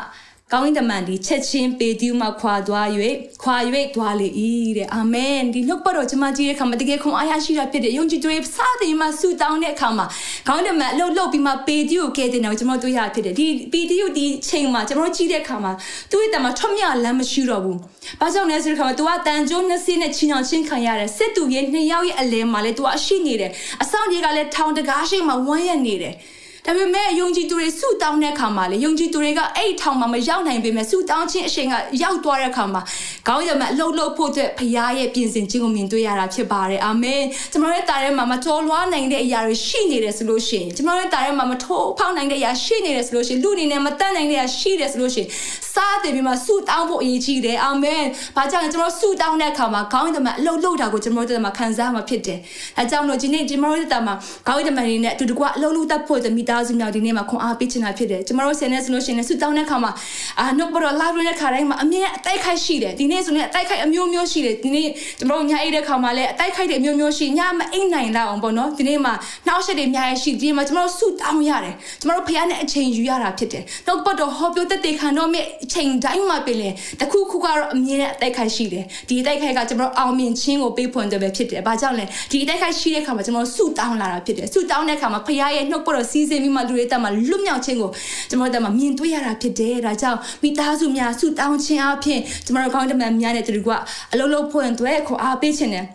[0.53, 2.88] ကောင်းကင်တမန်ဒီချက်ချင်းပေတူးမှခွာသွား၍
[3.43, 3.57] ခွာ၍
[3.95, 4.27] သွားလေ၏
[4.77, 10.05] တဲ့အာမင်ဒီနှုတ်ပတ်တော်ကျွန်မကြည့်တဲ့အခါမှာတကယ်ခွန်အားရရှိတာဖြစ်တဲ့ယုံကြည်သူတွေစသည်မှဆူတောင်းတဲ့အခါမှာ
[10.47, 15.71] ကောင်းကင်တမန်အလုပ်လုပ်ပြီးမှပေတူးကိုကဲတင်တယ်ကျွန်တော်တွေ့ရဖြစ်တယ်ဒီပေတူးဒီချိန်မှာကျွန်တော်ကြည့်တဲ့အခါမှာ
[16.12, 17.77] သူ့ရဲ့တမန်ထွတ်မြလမ်းမရှိတော့ဘူး။
[18.19, 23.51] ဘာကြောင့်လဲဆိုတော့ तू ကတန်ကြိုးနှစ်စင်းနဲ့ချင်းအောင်ချင်းခံရတယ်စစ်တူရဲ့နှစ်ယောက်ရဲ့အလဲမှာလေ तू အရှိနေတယ်။
[23.83, 26.15] အဆောင်ကြီးကလည်းထောင်တကားရှိမှဝမ်းရနေတယ်။
[26.69, 32.82] ဒါပေမဲ့ယုံကြည်သူတွေဆုတောင်းတဲ့အခါမှာလေယုံကြည်သူတွေကအဲ့ထောင်မှာမရောက်နိုင်ပေမဲ့ဆုတောင်းခြင်းအရှင်ကရောက်သွားတဲ့အခါမှာ
[33.27, 45.30] ခေါင်းရမအလုတ်လုတ်ဖို့အတွက်ဖခင်ရဲ့ပြင်ဆင်ခြင်းကိုမြင်တွေ့ရတာဖြစ်ပါတယ်အာမင်ကျွန်တော်ရဲ့တာထဲမှာမတော်လွားနိုင်တဲ့အရာတွေရှိနေတယ်ဆိုလို့ရှိရင်ကျွန်တော်ရဲ့တာထဲမှာမထိုးဖောက်နိုင်တဲ့အရာရှိနေတယ်ဆိုလို့ရှိရင်လူအနေနဲ့မတတ်နိုင်တဲ့အရာရှိတယ်ဆိုလို့ရှိရင်
[45.73, 48.03] စားတယ်ပြီးမှဆုတောင်းဖို့အရေးကြီးတယ်အာမင်
[48.36, 52.39] ဘာကြောင့်လဲကျွန်တော်ဆုတောင်းတဲ့အခါမှာခေါင်းရမအလုတ်လုတ်တာကိုကျွန်တော်တို့မှာခံစားမှာဖြစ်တယ်
[52.77, 54.13] အဲကြောင့်လို့ဒီနေ့ကျွန်တော်တို့တာမှာ
[54.47, 59.91] ခေါင်းရမနေနဲ့အတူတကွအလုတ်လုတ်တတ်ဖို့မိသားစုများဒီနေ့မှာခွန်အားပေးချင်တာဖြစ်တယ်ကျွန်တော်တို့ဆယ်နေဆိုလို့ရှိရင်ဆုတောင်းတဲ့အခါမှာ
[60.39, 64.88] အာနှုတ်ပေါ်လာရတဲ့ခါတိုင်းမှာအမြဲအတိုက်ခိုက်ရှိတယ်ဒီနေ့ဆိုရင်အတိုက်ခိုက်အမျိုးမျိုးရှိတယ်ဒီနေ့
[65.20, 69.13] ကျွန်တော်တို့ညအိတ်တဲ့ခါမှာလည်းအတိုက်ခိုက်တဲ့အမျိုးမျိုးရှိညမအိတ်နိုင်လောက်အောင်ပေါ့နော်ဒီနေ့မှာ
[69.48, 76.70] နှောက်ရှက်တွေအများကြီးရှိဒီနေ့မှာကျွန်တော်တို့ဆုတောင်းရတယ်ကျွန်တော်တို့ဖခင်နဲ့အချိန်ယူရတာဖြစ်တယ်နှုတ်ပေါ်တော့ဟောပြောတဲ့တေခံတော့မြအချိန်တိုင်းမှာပြင်လေ
[77.02, 87.89] တခုခုကတော့အမြဲအတိုက်ခိုက်ရှိတယ်ဒီအတိုက်ခိုက်ကကျွန်တော်အောင်မြင်ခြင်းကိုပေးဖွင့်တယ်ပဲဖြစ်တယ်ဘာကြောင့်လဲဒီအတိုက်ခိုက်ရှိတဲ့ခါမှာကျွန်တော်ဆုတောင်းလာတာဖြစ်တယ်ဆုတောင်းတဲ့ခါမှာဖခင်ရဲ့နှုတ်ပေါ်တော့စီးစင်းပြီးမှလူတွေတက်မှာလွတ်မြောက်ခြင်းကို
[88.30, 93.69] ကျွန်တော်တို့ကမြင်တွေ့ရတာဖြစ်တယ်ဒါကြောင့်မိသားစုများဆုတောင်းခြင်းအပြင်ကျွန်တော်တို့ကောင်းတမန်များနဲ့တူက
[94.12, 95.86] အလုံးလုံးဖွင့်သွဲခွန်အားပေးခြင်းနဲ့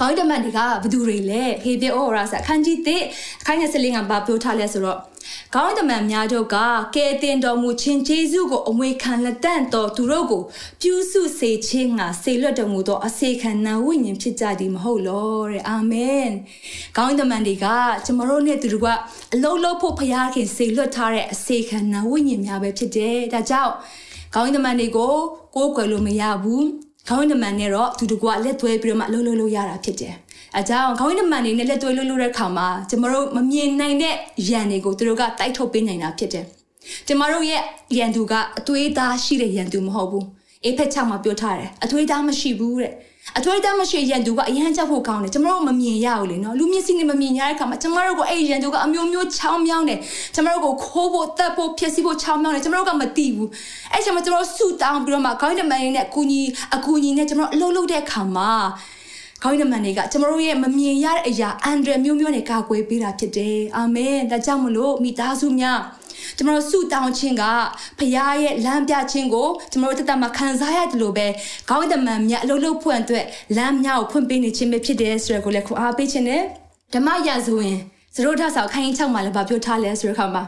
[0.00, 3.02] ကောင်းတမန်တွေကဘသူတွေလဲဟေပြဩရာဆာခန်းကြီးတဲ့
[3.40, 4.98] အခန်းငယ်၁၄ကဘာပြောထားလဲဆိုတော့
[5.54, 6.56] ကောင်းတမန်များတို့က
[6.96, 10.42] ကဲတင်တော်မူခြင်းကျေးဇူးကိုအမွေခံလက်တန့်တော်သူတို့ကို
[10.80, 16.30] ပြုစုစေခြင်းငါစေလွတ်တော်မူသောအစေခံနာဝိညာဉ်ဖြစ်ကြသည်မဟုတ်လောတဲ့အာမင်
[16.98, 17.66] ကောင်းတမန်တွေက
[18.04, 18.88] ကျွန်တော်တို့နဲ့သူတို့က
[19.34, 23.72] အလုံးလုံးဖို့ဖရားခင်စေလွတ်ထားတဲ့အစေခံနာဝိညာဉ်များပဲဖြစ်တယ်ဒါကြောင့်
[24.34, 25.14] ကောင်းတမန်တွေကို
[25.54, 26.64] ကိုးကွယ်လို့မရဘူး
[27.08, 30.14] ခေါင်းတမန်နဲ့တော့သူတို့ကလက်သွဲပြီးတော့မှလှုပ်လှုပ်လို့ရတာဖြစ်တယ်။
[30.56, 34.14] အဲကြောင့်ခေါင်းတမန်နေနဲ့လက်သွဲလှုပ်လှုပ်တဲ့ခါမှာကျမတို့မမြင်နိုင်တဲ့
[34.48, 36.44] ရန်တွေကိုသူတို့ကတိုက်ထုတ်ပေးနိုင်တာဖြစ်တယ်။
[37.06, 37.62] ကျမတို့ရဲ့
[37.98, 40.24] ရန်သူကအသွေးသားရှိတဲ့ရန်သူမဟုတ်ဘူး။
[40.64, 42.92] အေးဖက်ချောက်မှာပြောထားတယ်။အသွေးသားမရှိဘူးတဲ့
[43.38, 49.98] အထွေးတမရှိရန်သူကအရန်ကြောက်ဖို့ကောင်းတယ်ကျမတို့မမြင်ရဘူးလေနော်လူမျက်စိနဲ့မမြင်ရတဲ့ခါမှာကျမတို့ကိုအဲ့ရန်သူကအမျိုးမျိုးချောင်းမြောင်းတယ်
[50.34, 53.48] ကျမတို့ကိုခိုးဖို့တက်ဖို့ဖျက်ဆီးဖို့ချောင်းမြောင်းတယ်ကျမတို့ကမသိဘူး
[53.92, 58.52] အဲ့ချိန်မှာကျမတို့ဆူတောင်းပြီးတော့မှခေါင်းတမန်ရင်းနဲ့အကူကြီးအကူကြီးနဲ့ကျမတို့အလုပ်လုပ်တဲ့ခါမှာ
[59.42, 65.80] ခေါင်းတမန်တွေကကျမတို့ရဲ့မမြင်ရတဲ့အရာအန်ဒရမျိုးမျိုးနဲ့ကာကွယ်ပေးတာဖြစ်တယ်အာမင်ဒါကြောင့်မလို့မိသားစုများ
[66.36, 67.44] ကျွန်တော်ဆုတောင်းခြင်းက
[67.98, 71.26] ဖခင်ရဲ့လမ်းပြခြင်းကိုကျွန်တော်တို့တသက်မှာခံစားရတယ်လို့ပဲ
[71.68, 73.24] ခေါင်းတမန်မြတ်အလုပ်လုပ်ဖွင့်အတွက်
[73.56, 76.42] လမ်းမြောက်ဖွင့်ပေးနေခြင်းပဲဖြစ်တယ်ဆိုရကိုလည်းခွန်အားပေးခြင်းနဲ့
[76.94, 77.78] ဓမ္မရဆိုရင်
[78.14, 80.42] သတို့ထဆောက်ခိုင်း6မှာလည်းဗာပြောထားလဲဆိုတဲ့ခါမှာ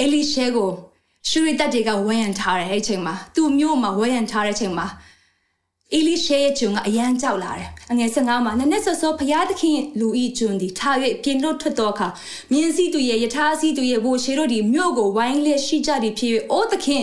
[0.00, 0.70] အေလိရှဲကို
[1.28, 4.86] ရှူရီတက်တွေကဝန်းရံထားတယ်အဲ့ချိန်မှာသူ့မျိုးမှာဝန်းရံထားတဲ့ချိန်မှာ
[5.94, 12.08] အေလိရှေရဲ့ဂျွန်ကအရန်ကြောက်လာတယ်။အငယ်15မှာနနက်စောစောဘုရားသခင်လူဤဂျွန်သည်ထား၍ပြင်လို့ထွက်သောအခါ
[12.52, 17.02] မြင်းစည်းသူရဲ့ယထာစည်းသူရဲ့ဘိုးရှေတို့သည်မြို့ကိုဝိုင်းလက်ရှိကြသည်ဖြစ်၍အိုးသခင်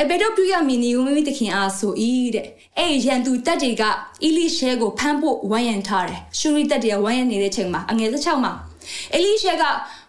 [0.00, 1.92] အဘယ်တော့ပြုရမည်နည်းမိမိသခင်အားဆို၏
[2.34, 2.46] တဲ့။
[2.78, 3.82] အဲ့ရန်သူတက်တွေက
[4.22, 8.52] အေလိရှေကိုဖမ်းဖို့ဝိုင်းရန်ထားတယ်။ရှူရီတက်တွေကဝိုင်းရန်နေတဲ့ချိန်မှာအငယ်16မှာ
[9.14, 9.64] အေလိရှေက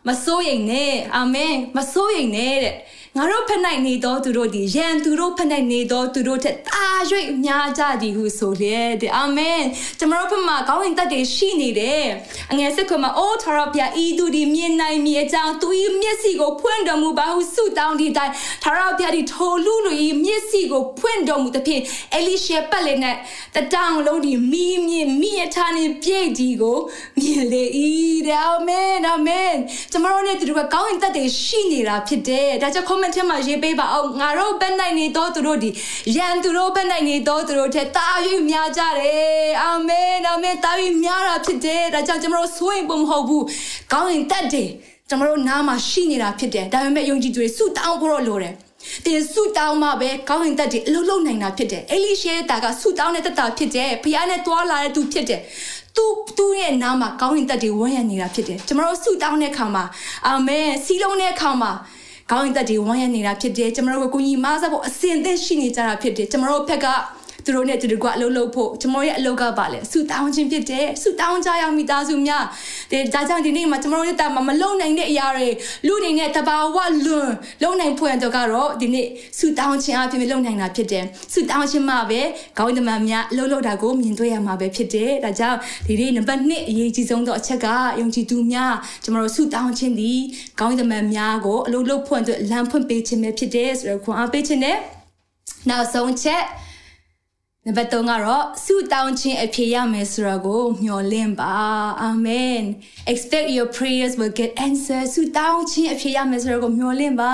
[0.07, 2.75] မစိုးရိမ်နဲ့အာမင်မစိုးရိမ်နဲ့တဲ့
[3.15, 6.85] ငါတို့ဖက်၌နေသောသူတို့သည်ယံသူတို့ဖက်၌နေသောသူတို့ထက်တာ၍
[7.45, 9.63] များကြသည်ဟုဆိုလျက်တဲ့အာမင်
[9.99, 12.05] ကျွန်တော်ဖက်မှာကောင်းဝင်တတ်တွေရှိနေတယ်
[12.51, 15.67] အငယ်စစ်ခွမှာအိုးထာရပြဤသူသည်မြင်နိုင်မြင်အကြောင်းသူ၏
[16.01, 18.31] မျက်စိကိုဖွင့်တော်မူပါဟုဆုတောင်းသည့်တိုင်
[18.63, 19.91] ထာရပြသည်ထိုလူလူ၏
[20.23, 21.81] မျက်စိကိုဖွင့်တော်မူသဖြင့်
[22.17, 23.15] エလိရှေပတ်လေနဲ့
[23.55, 26.79] တတောင်လုံးဒီမိမြင်မိအထာနေပြည့်ဒီကို
[27.19, 27.63] မြင်လေ၏
[28.27, 29.53] တဲ့အာမင်အာမင်
[29.91, 35.69] ကျွန်တော်တို့နဲ့သူတို့ကကောင်းဝင်တတ်တွေရှိနေတာဖြစ်တယ်ဒါကြောင့် comment ထဲမှာရေးပေးပါအောင်ငါတို့ဘက်နိုင်နေတော့သူတို့ဒီ
[36.17, 38.07] ရန်သူတို့ဘက်နိုင်နေတော့သူတို့ထက်တာ၍
[38.49, 40.71] များကြတယ်အာမင်အာမင်တာ၍
[41.03, 43.45] များတာဖြစ်တယ်ဒါကြောင့်ကျွန်တော်တို့ဆိုရင်ပုံမဟုတ်ဘူး
[43.93, 44.69] ကောင်းရင်တတ်တယ်
[45.09, 48.53] ကျွန်တော်တို့နားမှာရှိနေတာဖြစ်တယ်ဒါပေမဲ့ယုံကြည်သူတွေဆုတောင်းဖို့တော့လိုတယ်
[49.05, 55.41] တင်ဆုတောင်းမှပဲကောင်းရင်တက်တွေအလုံးလုံးနိုင်တာဖြစ်တယ်အေလိရှဲတာကဆုတောင်းတဲ့တက်တာဖြစ်တယ်ဖခင်နဲ့တွာလာတဲ့သူဖြစ်တယ်
[55.95, 56.05] သူ
[56.37, 59.83] သူ့ရဲ့နားမှာကောင်းရင်တက်တွေဝန်းရနေတာဖြစ်တယ်ကျွန်တော်တို့ဆုတောင်းတဲ့အခါမှာ
[60.27, 61.71] အာမင်စီလုံးတဲ့အခါမှာ
[62.31, 66.87] ကောင်းရင်တက်တွေဝန်းရနေတာဖြစ်တယ်ကျွန်တော်တို့ကိုကိုကြီးမားစားဖို့အစင်သက်ရှိနေကြတာဖြစ်တယ်ကျွန်တော်တို့ဘက်က
[67.47, 72.43] သူတို့နဲ့သူတို့ကအလုပ်လုပ်ဖို့ကျွန်တော်ရဲ့အလုပ်ကပါလဲဆူတောင်းခြင်းဖြစ်တယ်ဆူတောင်းကြရမိသားစုများ
[72.91, 75.47] ဒီဒါကြောင့်ဒီနေ့မှာကျွန်တော်တို့တာမမလုံနိုင်တဲ့အရာတွေ
[75.87, 77.29] လူတွေနဲ့တဘာဝလွန်
[77.63, 79.07] လုံနိုင်ဖွယ်တော့ကတော့ဒီနေ့
[79.37, 82.21] ဆူတောင်းခြင်းအပြင်လုံနိုင်တာဖြစ်တယ်ဆူတောင်းခြင်းမှာပဲ
[82.57, 85.57] ခေါင်းတမန်များအလုပ်လုပ်တာကိုမြင်တွေ့ရမှာပဲဖြစ်တယ်ဒါကြောင့်
[85.87, 87.67] ဒီနေ့နံပါတ်1အရေးကြီးဆုံးသောအချက်က
[87.99, 90.13] ယုံကြည်သူများကျွန်တော်တို့ဆူတောင်းခြင်းဒီ
[90.59, 94.77] ခေါင်းတမန်များကိုအလုပ်လုပ်ဖွင့်အတွက်လမ်းဖွင့်ပေးခြင်းပဲဖြစ်တယ်ဆိုတော့ခွန်အားပေးခြင်းနဲ့
[95.69, 96.43] နောက်ဆုံးချက်
[97.69, 101.55] နံပါတ်3ကတော့ဆုတောင်းခြင်းအဖြေရမယ်ဆိုတာကိုမျှော်လင့်ပါ
[102.01, 102.59] အာမင်
[103.11, 107.33] expect your prayers will get answered ဆုတောင်းခြင်းအဖြေရမယ်ဆိုတာကိုမျှော်လင့်ပါ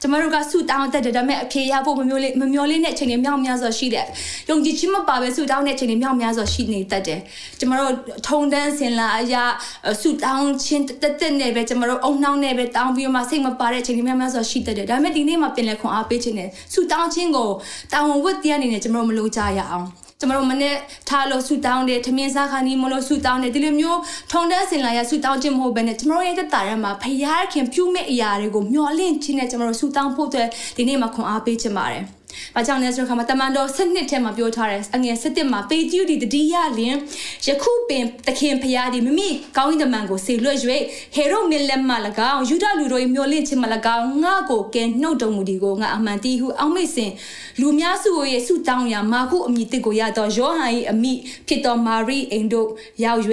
[0.00, 4.06] ကျမတို့ကဆုတောင်းတတ်တယ်ဒါပေမဲ့အဖြေရဖို့မမျှော်လင့်မမျှော်လင့်တဲ့အချိန်တွေမြောက်များစွာရှိတယ်
[4.50, 7.20] ယုံကြည်ခြင်းမပါဘဲဆုတောင်းတဲ့အချိန်တွေမြောက်များစွာရှိနေတတ်တယ်
[7.58, 7.92] ကျမတို့
[8.28, 9.44] ထုံတန်းစင်လာအရာ
[10.00, 17.50] ဆုတောင်းခြင်းတက်တက်နဲ့ပဲကျမတို့အုံနှောင်းနဲ့ပဲတောင်းပြီးမှစိတ်မပါတဲ့အချိန်တွေမြောက်များစွာရှိတတ်တယ်ဒါပေမဲ့ဒီနေ့မှာပြင်လဲခွန်အားပေးခြင်းနဲ့ဆုတောင်းခြင်းကို
[17.92, 19.71] တာဝန်ဝတ်တရားအနေနဲ့ကျမတို့မလုပ်ကြရအောင်
[20.20, 20.74] ကျမတို့မနေ့
[21.08, 24.00] ထားလို့ဆူတောင်းတယ်ထမင်းစားခါနီးမလို့ဆူတောင်းတယ်ဒီလိုမျိုး
[24.32, 32.04] ထုံတဲ့စင်လာရဆူတောင်းခြင်းမဟုတ်ဘဲနဲ့ကျမတို့ရဲ့တက်တာရမှာဖယားခင်ပြုမဲ့အရာတွေကိုမျှော်လင့်ခြင်းနဲ့ကျမတို့ဆူတောင်းဖို့အတွက်ဒီနေ့မှာခွန်အားပေးခြင်းပါတယ်။။
[32.54, 36.94] ဘာကြောင့်လဲဆိုတော့ခါမှာတမန်တော်7နှစ်ထဲမှာပြောထားတယ်အငယ်7မှာပေတျုဒီတတိယလင်
[37.46, 40.58] ယခုပင်သခင်ဖရာဒီမိမိကောင်းကင်တမန်ကိုဆေလွတ်၍
[41.14, 41.94] ဟေရုမင်လက်မှ၎
[42.32, 43.66] င်းယူဒလူတို့၏မျောလင့်ခြင်းမှ၎
[43.96, 47.10] င်းငါ့ကိုကဲနှုတ်တော်မူဒီကိုငါအမှန်တီးဟုအောက်မိတ်စဉ်
[47.60, 51.12] လူများစုရဲ့ဆုတောင်းရာမာကုအမိတစ်ကိုရတော့ယောဟန်၏အမိ
[51.48, 52.68] ဖြစ်တော်မာရိအိမ်တို့
[53.04, 53.22] ရောက်၍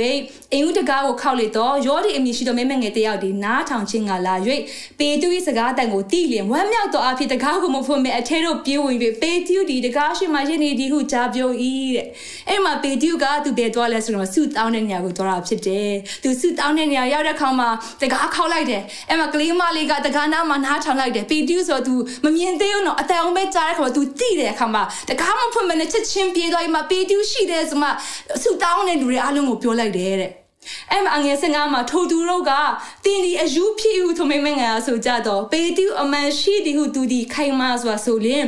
[0.53, 4.35] အိမ်ဦးတကားကိုခောက်လေတော့ယောဒီအမိရှိတော်မဲမဲငယ်တယောက်ဒီနားထောင်ခြင်းကလာ၍
[4.99, 11.49] ပေတျု၏စကားတန်ကိုတိလျင်ဝမ်းမြောက်တော်အဖြစ်တကားကိုမဖွင့်မဲ့အထဲတို့ပြေးဝင်၍ပေတျုဒီတကားရှိမှရနေဒီဟုကြားပြော၏
[11.95, 12.07] တဲ့
[12.49, 15.91] အဲ့မှာပေတျုကသူဘယ်သွားလဲဆိုတော့ဆုတောင်းတဲ့နေရာကိုသွားတာဖြစ်တယ်
[16.23, 17.69] သူဆုတောင်းတဲ့နေရာရောက်တဲ့ခါမှာ
[18.01, 21.93] တကားခောက်လိုက်တယ်အဲ့မှာကလေးမလေးကတကားနားမှာနားထောင်လိုက်တယ်ပေတျုဆိုတော့ तू
[22.25, 27.89] မမြင်သေးဘူးနော်အတန်အောင်ပဲကြားတဲ့ခါမှာ तू တိတဲ့အခါမှာတကားမဖွင့်မနဲ့ချက်ချင်းပြေးသွားပြီးမှပေတျုရှိတယ်ဆိုမှ
[28.41, 30.31] ဆုတောင်းတဲ့လူတွေအားလုံးကိုပြောလိုက်တယ်တဲ့
[30.91, 32.51] အဲ့မှာငယ်စင်ကားမှာထိုသူတို့က
[33.05, 38.43] တင်းဒီအယူဖြစ်ဟုထမိမငါဆိုကြတော့ပေတူအမှန်ရှိသည်ဟုသူဒီခိုင်မာစွာဆိုလင်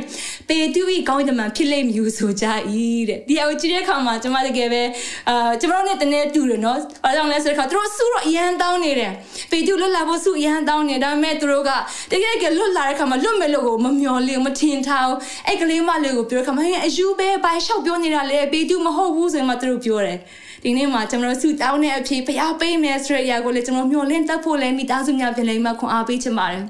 [0.50, 2.46] ပေတူဤကောင်းတဲ့မှဖြစ်လိမ့်မည်ဟုဆိုကြ၏
[3.10, 4.84] တဲ့ဒီအကြည့်တဲ့ခါမှာကျွန်မတကယ်ပဲ
[5.30, 9.12] အာကျွန်တော်တို့နဲ့တနေ့တူတယ်နော်ဘာကြောင့်လဲဆိုတော့သူတို့ဆူတော့အရန်တောင်းနေတယ်
[9.52, 11.72] ပေတူလွတ်လာဖို့ဆူအရန်တောင်းနေဒါပေမဲ့သူတို့က
[12.12, 20.18] တကယ်ကလွတ်လာတဲ့ခါမှာလွတ်မယ်လို့ကိုမမျော်လင့်မထင်ထားဘူးအဲ့ကလေးမလေးကိုပြောတဲ့ခါမှာအယူပဲဘာလျှောက်ပြောနေတာလဲပေတူမဟုတ်ဘူးဆိုမှသူတို့ပြောတယ်
[20.64, 26.66] ဒီနေ့မှာကျွန်တော်တို့ဆုတောင်းတဲ့အဖြစ်ဖျားပေးမယ်ဆိုတဲ့အရာကိုလည်းကျွန်တော်မျှော်လင့်တတ်ဖို့လည်းမိသားစုများပြင်လိမ့်မှခွန်အားပေးချင်ပါတယ်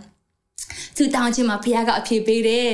[0.98, 2.70] သူတောင်းခြင်းမှာဖခင်ကအဖြေပေးတယ်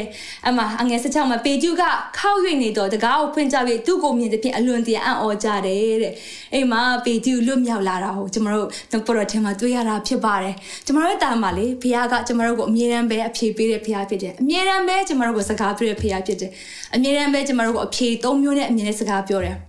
[0.48, 1.84] အမအငယ်16မှာပေကျူက
[2.18, 6.14] ခောက်၍နေတော့တကားကိုဖွင့်ကြပြီးသူ့ကိုမြင်တဲ့ဖြင့်အလွန်တရာအံ့ဩကြတယ်တဲ့
[6.54, 16.52] အိမ်မှာပေကျူလွတ်မြောက်လာတာကိုကျွန်တော်တို့တော့ပရောထင်မှာတွေ့ရတာဖြစ်ပါတယ်ကျွန်တော်တို့တာမှာလေဖခင်ကကျွန်တော်တို့ကိုအမြဲတမ်းပဲအဖြေပေးတဲ့ဖခင်ဖြစ်တယ်အမြဲတမ်းပဲကျွန်တော်တို့ကိုစကားပြောတဲ့ဖခင်ဖြစ်တယ်
[16.96, 19.67] အမြဲတမ်းပဲကျွန်တော်တို့ကိုအဖြေ၃မျိုးနဲ့အမြဲတမ်းစကားပြောတယ်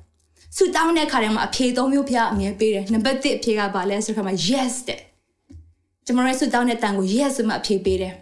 [0.59, 5.01] ဆူတောင်းတဲ့ခါတိုင်းမှာအဖြေသုံးမျိုးဖျားအမြဲပေးတယ်နံပါတ်1အဖြေကဘာလဲဆိုတော့မှာ yes တဲ့
[6.07, 8.15] ကျွန်တော်ရဲ့ဆူတောင်းတဲ့တန်ကို yes ဆိုမှအဖြေပေးတယ်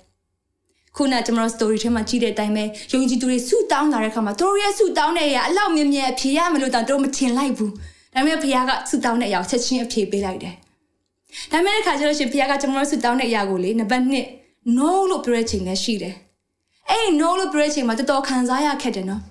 [0.96, 7.72] ခုနကျွန်တော် story ထဲမှာကြည့်တဲ့အတိုင်းပဲယုံကြည်သူတွေဆူတောင်းလာတဲ့ခါမှာသူတို့ရဲ့ဆူတောင်းတဲ့အရာအလောက်မြင်မြင်အဖြေရမလို့တောင်သူတို့မထင်လိုက်ဘူး
[8.14, 10.54] ဒါပေမဲ့ဖခင်ကဆူတောင်းတဲ့အရာကိုချက်ချင်းအဖြေပေးလိုက်တယ်
[11.52, 14.04] ဒါပေမဲ့ခါကျလို့ရှိရင်ဖခင်ကကျွန်တော်ဆူတောင်းတဲ့အရာကိုလေနံပါတ်
[14.42, 16.14] 1 no လို့ပြောတဲ့ချိန်လည်းရှိတယ်
[16.90, 19.22] အဲ့ no လို့ပြောတဲ့ချိန်မှာတော်တော်ခံစားရခက်တယ်နော်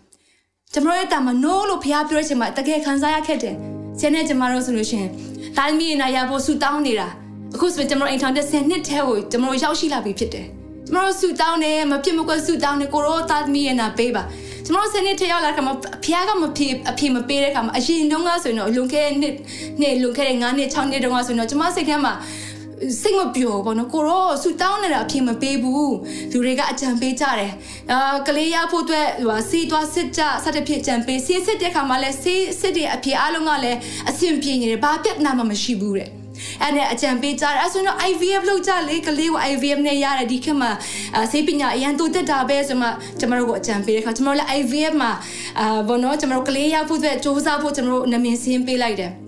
[0.75, 3.55] ကျွန်တော်ရဲ့တာမ no လို့ဖះပြောချင်မှတကယ်ခံစားရခဲ့တယ်။
[3.99, 5.09] ဆင်းနဲ့ကျမတို့ဆိုလို့ရှိရင်
[5.57, 7.07] ဒါသမီးနာရဖို့ဆူတောင်းနေတာ
[7.55, 10.45] အခုဆိုကျွန်တော်အိမ်ထောင်တဲ့10နှစ်ထဲကိုကျွန်တော်ရောက်ရှိလာပြီဖြစ်တယ်။
[10.88, 14.23] ကျွန်တော်ဆူတောင်းတယ်မဖြစ်မကွက်ဆူတောင်းတယ်ကိုရောသားသမီးရဲ့နာပေးပါ။
[14.65, 19.35] ကျွန်တော်10နှစ်ထဲရောက်လာခါမှာဖះကမဖြစ်အဖြစ်မပေးတဲ့ခါမှာအရင်တုန်းကဆိုရင်တော့လွန်ခဲ့တဲ့နှစ်
[19.79, 22.13] နှစ်လွန်ခဲ့တဲ့9နှစ်6နှစ်တုန်းကဆိုရင်တော့ကျွန်မစိတ်ထဲမှာ
[23.01, 25.95] စိတ်မပျော်ဘောနော်ကိုရောဆူတောင်းနေတာအဖြစ်မပေးဘူး
[26.31, 27.53] လူတွေကအကြံပေးကြတယ်
[27.91, 36.09] အာကလေးရဖို့အတွက်ဟိုစီးသွားစစ်ကြစတဲ့ဖြစ်ကြံပေးစီးစစ်တဲ့ခါမှာလဲစီးစစ်တဲ့အဖြစ်အားလုံးကလည်းအဆင်ပြေနေတယ်ဘာပြဿနာမှမရှိဘူးတဲ့
[36.63, 40.71] အဲ့ဒါအကြံပေးကြတယ်အဲ့ဆိုတော့ IVF လုပ်ကြလေကလေးကို IVF နဲ့ရတယ်ဒီခေတ်မှာ
[41.31, 42.88] ဆေးပညာအရန်တိုးတက်တာပဲဆိုမှ
[43.19, 45.11] ကျွန်တော်တို့ကိုအကြံပေးတဲ့ခါကျွန်တော်လည်း IVF မှာ
[45.59, 49.24] အာဘောနော်ကျွန်တော်တို့ကလေးရဖို့အတွက်စူးစမ်းဖို့ကျွန်တော်တို့နာမည်စင်းပေးလိုက်တယ်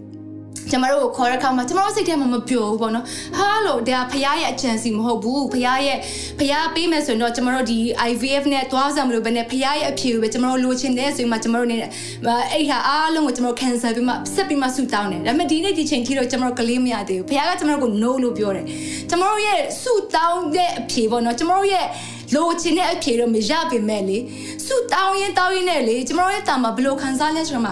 [0.72, 3.06] ကျမတို့ကိုခေါ်တဲ့အခါမှာကျမတို့စိတ်ထဲမှာမပျော်ဘူးပေါ့နော်
[3.38, 5.98] ဟာလို့ဒါဖရားရဲ့အချမ်းစီမဟုတ်ဘူးဖရားရဲ့
[6.40, 18.66] ဖရားပေးမယ်ဆိုရင်တော့ကျမတို့ဒီ IVF နဲ့သွားစံမလို့ပဲနဲ့ဖရားရဲ့အဖြေကိုပဲကျမတို့လိုချင်တဲ့ဆိုရင်မှကျမတို့နေအဲ့ဟာအားလုံးကိုကျမတို့ cancel ပြီးမှဆက်ပြီးမှဆူတောင်းတယ်ဒါပေမဲ့ဒီနေ့ဒီချိန်ထိတော့ကျမတို့ကလေးမရသေးဘူးဖရားကကျမတို့ကို no လို့ပြောတယ်
[19.10, 21.86] ကျမတို့ရဲ့ဆူတောင်းတဲ့အဖြေပေါ့နော်ကျမတို့ရဲ့
[22.36, 24.18] လိုချင်တဲ့အဖြေတော့မရပေမဲ့လေ
[24.66, 27.72] ဆူတောင်းရင်တောင်းရင်နဲ့လေကျမတို့ရဲ့တာမှာဘယ်လိုခံစားလဲဆိုတော့မှ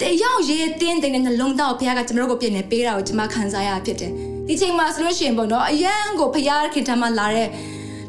[0.00, 4.12] တယောက်ရေးတင်းတင်းနဲ့နှလုံးသားကိုဘုရားကကျမတို့ကိုပြင်နေပေးတာကိုကျမခံစားရဖြစ်တယ်
[4.48, 7.48] ဒီချိန်မှာဆိုလို့ရှိရင်ပေါ့နော်အရန်ကိုဘုရားခင်ထမ်းမှလာတဲ့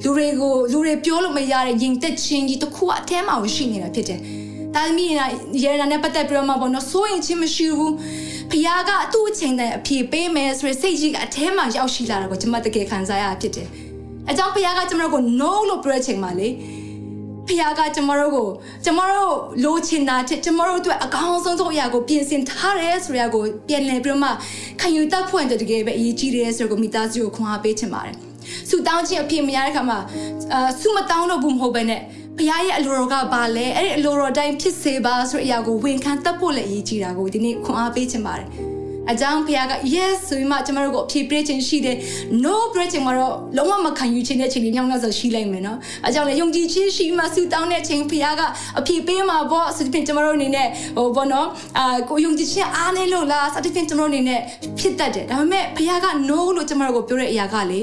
[0.04, 4.20] လူတွေကိုလူတွေပြောလို့မရတဲ့ရင်သက်ချင်းကြီးတစ်ခုအထဲမှာရှိနေတာဖြစ်တယ်
[4.76, 5.10] ဒါသမီး
[5.64, 7.94] ရရနာနဲ့ပတ်သက်ပြီးတော့မှပေါ့နော်စိုးရင်ချင်းမရှိဘူး
[8.52, 13.70] ဖခင်ကသူ့အချိန်တည်းအဖြေပေးမယ်ဆိုရယ်စိတ်ကြီးကအထဲမှာရောက်ရှိလာတာကိုကျွန်မတကယ်ခံစားရဖြစ်တယ်။
[14.30, 16.50] အကြောင်းဖခင်ကကျွန်တော်ကို no လို့ပြောတဲ့အချိန်မှာလေ
[17.48, 18.48] ဖခင်ကကျမတို့ကို
[18.86, 19.34] ကျမတို့
[19.64, 24.30] လိုချင်တာတဲ့ကျမတို့အတွက်အကောင်းဆုံးသောအရာကိုပြင်ဆင်ထားတယ်ဆိုရကိုပြန်လည်ပြီးတော့မှ
[24.82, 28.16] ခံယူတတ်ဖွင့်တဲ့တကယ်ပဲအရေးကြီးတယ်ဆိုတော့မိသားစုကိုခွန်အားပေးချင်ပါတယ်။
[28.70, 30.00] ဆူတောင်းခြင်းအဖြစ်မရတဲ့ခါမှာ
[30.54, 32.02] အာဆူမတောင်းတော့ဘူးမဟုတ်ပဲနဲ့
[32.38, 38.75] ဘုရားရဲ့အလိုတော်ကဘာလဲအဲ့ဒီအလိုတော်တိုင်းဖြစ်စေပါဆိုတဲ့အရာကိုဝန်ခံတတ်ဖို့လည်းအရေးကြီးတာကိုဒီနေ့ခွန်အားပေးချင်ပါတယ်
[39.12, 41.98] အကြောင်းဖခင်က yes ဆိုပြီးမှကျမတို့ကိုအဖြေပေးခြင်းရှိတယ်
[42.44, 48.42] no ပေးခြင်းမှာတော့လုံးဝမခံယူခြင်းတဲ့ချိန်တွေညောင်းညောင်းဆိုရှိလိုက်မယ်နော်အကြောင်းလည်းယုံကြည်ခြင်းရှိမှဆူတောင်းတဲ့ချိန်ဖခင်က
[48.80, 54.40] အဖြေပေးမှာပေါ့ဆိုတဲ့ကျမတို့အနေနဲ့ဟိုဘောနော်အာကိုယုံကြည်ခြင်းအားနေလို့လားစသဖြင့်ကျမတို့အနေနဲ့
[54.80, 57.80] ဖြစ်တတ်တယ်ဒါပေမဲ့ဖခင်က no လို့ကျမတို့ကိုပြောတဲ့အရာကလေ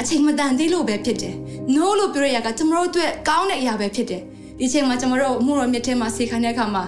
[0.00, 1.34] အချိန်မတန်သေးလို့ပဲဖြစ်တယ်
[1.76, 4.22] no လို့ပြောရရကကျမတို့အတွက်ကောင်းတဲ့အရာပဲဖြစ်တယ်
[4.58, 6.84] ဒီချိန်မှာကျမတို့အမှုတော်မြတ်ထဲမှာဆေခံတဲ့အခါမှာ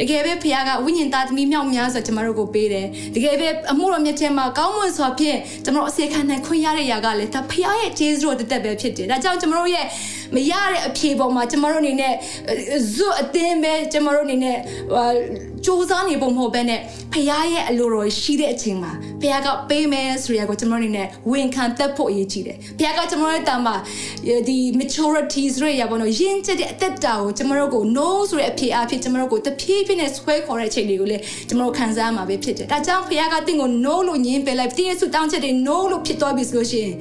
[0.00, 9.86] တကယ်ပဲဖခင်ကဝိညာဉ်သားသမီးမြောက်များစွာကျမတို့ကိုပေးတယ်တကယ်ပဲအမှုတော်မြတ်ထဲမှာကောင်းမွန်စွာဖြင့်ကျမတို့အစေခံနိုင်ခွင့်ရတဲ့ຢာကလည်းဒါဖခင်ရဲ့ကျေးဇူးတော်တသက်ပဲဖြစ်တယ်ဒါကြောင့်ကျမတို့ရဲ့
[10.34, 12.14] မရတဲ့အဖြေပေါ်မှာကျမတို့အနေနဲ့
[12.94, 14.56] ဇွတ်အတင်းပဲကျမတို့အနေနဲ့
[15.64, 16.80] စူးစမ်းနေပုံမဟုတ်ဘဲနဲ့
[17.12, 23.74] ဖခင်ရဲ့အလိုတော်ရှိတဲ့အချိန်မှာဖခင်ကပေးမယ်ဆိုရကိုကျမတို့အနေနဲ့ဝန်ခံတတ်ဖို့အရေးကြီးတယ်ဖခင်ကကျမတို့ရဲ့တာမှာ
[24.48, 36.94] ဒီ maturity ဆိုရရပါတော့ရင်းချက်တဲ့အသက်တာကိုကျမတို့ကို no ဆိုတဲ့အဖြေအဖြစ်ကျမတို့ကိုတဖြည်းဖြည်းနဲ့ဆွဲခေါ်တဲ့အချိန်တွေကိုလည်းကျမတို့ခံစားမှာပဲဖြစ်တယ်ဒါကြောင့်ဖခင်ကတင့်ကို no လို့ညင်းပယ်လိုက်တင်းရဲ့ဆုတောင်းချက်တွေ no လို့ဖြစ်သွားပြီဆိုလို့ရှိရင်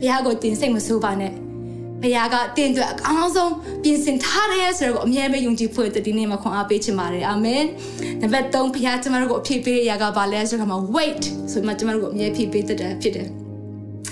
[0.00, 1.45] ဖခင်ကိုတင်စိတ်မဆိုးပါနဲ့
[2.02, 7.64] ဘုရားကတင့်အတွက်အကောင်းဆုံးပြင်ဆင်ထားတယ်ဆိုတော့အမြဲပဲယုံကြည်ဖို့တည်နေမှာခွန်အားပေးချင်ပါတယ်အာမင်
[8.22, 13.28] နံပါတ်3ဘုရားကျမတို့ကိုအဖြစ်ပေးတဲ့အရာကဘာလဲဆိုတော့ wait ဆိုမှကျမတို့ကိုအမြဲဖြစ်ပေးတတ်တယ်ဖြစ်တယ်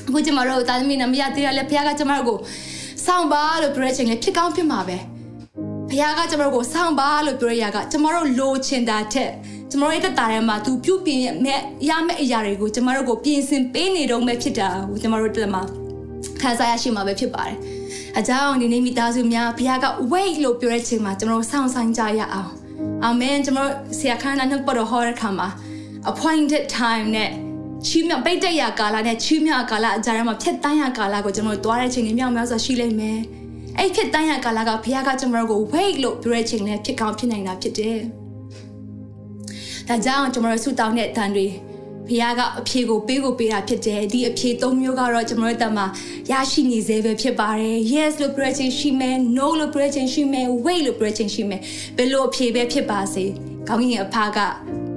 [0.08, 2.38] အခုကျမတို့တာသမီးနမရသေးရလဲဘုရားကကျမတို့ကို
[3.06, 4.98] စောင့်ပါလို့ပြောတဲ့ချိန်လဲဖြစ်ကောင်းဖြစ်မှာပဲ
[5.90, 9.30] ဘုရားကကျမတို့ကိုစောင့်ပါလို့ပြောရရကကျမတို့လိုချင်တာထက်
[9.70, 15.62] ကျမတို့ရဲ့တက်တာထဲမှာသူပြုပြင်မဲ့ရမယ့်အရာတွေကိုကျမတို့ကိုပြင်ဆင်ပေးနေတော့မဲ့ဖြစ်တာကိုကျမတို့တက်မှာ
[16.40, 17.56] ခံစားရရှိမှာပဲဖြစ်ပါတယ်။
[18.20, 22.50] အကြောင်းဒီနေ့မိသားစုများဘုရားက wait လို့ပြောတဲ့ချိန်မှာကျွန်တော်တို့စောင့်ဆိုင်ကြရအောင်။
[23.04, 25.48] အာမင်ကျွန်တော်ဆရာခန္ဓာနှုတ်ပတ်တော်ဟောတဲ့ခါမှာ
[26.10, 27.30] appointed time နဲ့
[27.86, 33.18] ချီးမြှောက်ပိတ်တဲ့ရကာလနဲ့ချီးမြှောက်ကာလအကြားထဲမှာဖြတ်တန်းရကာလကိုကျွန်တော်တို့သွားတဲ့ချိန်တွေမြောက်များစွာရှိလိမ့်မယ်။
[33.78, 37.98] အဲ့ဖြတ်တန်းရကာလကဘုရားကကျွန်တော်တို့ကို wait လို့ပြောတဲ့ချိန်နဲ့ဖြစ်ကောင်းဖြစ်နိုင်တာဖြစ်တယ်။
[39.88, 41.46] ဒါကြောင့်ကျွန်တော်တို့ဆုတောင်းတဲ့အတန်တွေ
[42.08, 45.86] ဖခင်ကအဖြေကိုပေးကိုပေးတာဖြစ်တယ်ဒီအဖြေ၃မျိုးကတော့ကျွန်တော်တို့တက်မှာ
[46.30, 51.60] ရရှိနေသေးပဲဖြစ်ပါတယ် yes လို့ပြောချင်ရှိမယ် no လို့ပြောချင်ရှိမယ် wait လို့ပြောချင်ရှိမယ်
[51.96, 53.24] ဘယ်လိုအဖြေပဲဖြစ်ပါစေ
[53.68, 54.38] ကောင်းကင်အဖက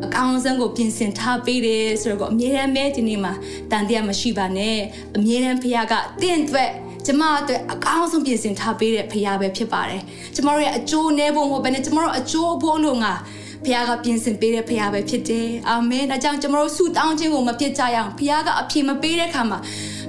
[0.05, 3.33] အကောင်းဆုံးကိုပြင်ဆင်ထားပေးတယ်ဆိုတော့အမြဲတမ်းပဲဒီနေ့မှာ
[3.71, 4.77] တန်တရားမရှိပါနဲ့
[5.17, 6.71] အမြဲတမ်းဖခင်ကတင့်အတွက်
[7.05, 10.01] ကျမအတွက်အကောင်းဆုံးပြင်ဆင်ထားပေးတဲ့ဖခင်ပဲဖြစ်ပါတယ်
[10.35, 13.13] ကျမတို့ရဲ့အကျိုးနည်းဖို့မဟုတ်ဘဲနဲ့ကျမတို့အကျိုးဖို့လို့ငါ
[13.65, 19.59] ဖခင်ကပြင်ဆင်ပေးတဲ့ဖခင်ပဲဖြစ်တယ်အာမင်ဒါကြောင့်ကျွန်တော်တို့ဆုတောင်းခြင်းကိုမပြစ်ကြရအောင်ဖခင်ကအပြည့်မပေးတဲ့ခါမှာ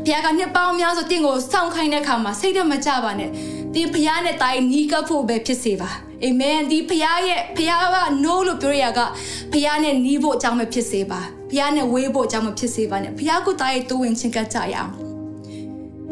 [0.05, 3.31] ဖခင်ကနှစ်ပေါင်းများစွာတင့်ကိုစောင့်ခိုင်းတဲ့ခါမှာစိတ်တော့မကြပါနဲ့
[3.75, 5.91] ဒီဖခင်နဲ့တိုင်နီးကပ်ဖို့ပဲဖြစ်စေပါ
[6.25, 9.11] အာမင်ဒီဖခင်ရဲ့ဖခင်က no လို့ပြောရတာက
[9.53, 14.93] ဖခင်နဲ့နီးဖို့အကြောင်းပဲဖြစ်စေပါဖခင်နဲ့ဝေးဖို့အကြောင်းမဖြစ်စေပါနဲ့ဖခင်ကိုတိုင်တူဝင်ချင်းကကြရအောင်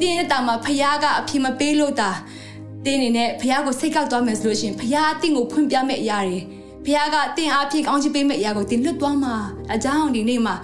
[0.00, 2.10] ဒီနေ့တာမှာဖခင်ကအပြည့်မပေးလို့တာ
[2.84, 6.38] တင်းနေနဲ့ဖခင်ကိုစိတ်ကောက်သွားမယ်ဆိုလို့ရှိရင်ဖခင်အတင်းကိုဖွင့်ပြမဲ့အရာတွေ
[6.86, 9.34] ဖခင်ကတင်အားဖြင့်ကောင်းချီးပေးမဲ့အရာကိုတင်လွတ်သွားမှာ
[9.74, 10.54] အကြောင်းဒီနေ့မှာ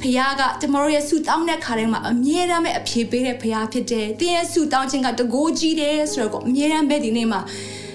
[0.00, 7.40] ဖခင်ကကျမတို့ရဲ့ဆုတောင်းတဲ့ခါတိုင်းမှာအမြဲတမ်းပဲအဖြေပေးတဲ့ဖခင်ဖြစ်တယ်။တင်းရဲ့ဆုတောင်းခြင်းကတကိုးကြီးတယ်ဆိုတော့အမြဲတမ်းပဲဒီနေ့မှာ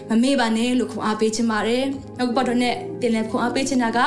[0.09, 1.83] မမေ့ပါနဲ့လို့ခွန်အားပေးချင်ပါတယ်။
[2.17, 3.99] နောက်ပတ်တော့နဲ့တင်လဲခွန်အားပေးချင်တာက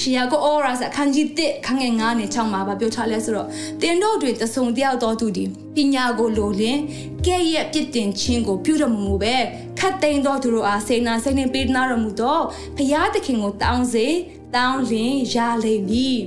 [0.00, 3.48] ရှီယာကိုအော်ရာစအခန်းကြီး1ခန်းငယ်9နဲ့6မှာဗပြောထားလဲဆိုတော့
[3.82, 6.78] တင်တို့တွေတဆုံတယောက်တော်သူဒီပညာကိုလိုလင်
[7.26, 9.36] ကဲ့ရဲ့ပြစ်တင်ခြင်းကိုပြုတော်မမူပဲ
[9.78, 12.38] ခတ်သိမ်းသောသူတို့အားစေနာစိတ်နှင့်ပေးနာတော်မူသော
[12.76, 14.06] ဘုရားသခင်ကိုတောင်းစေ
[14.54, 16.18] တောင်းလင်ရလိမ့်မည်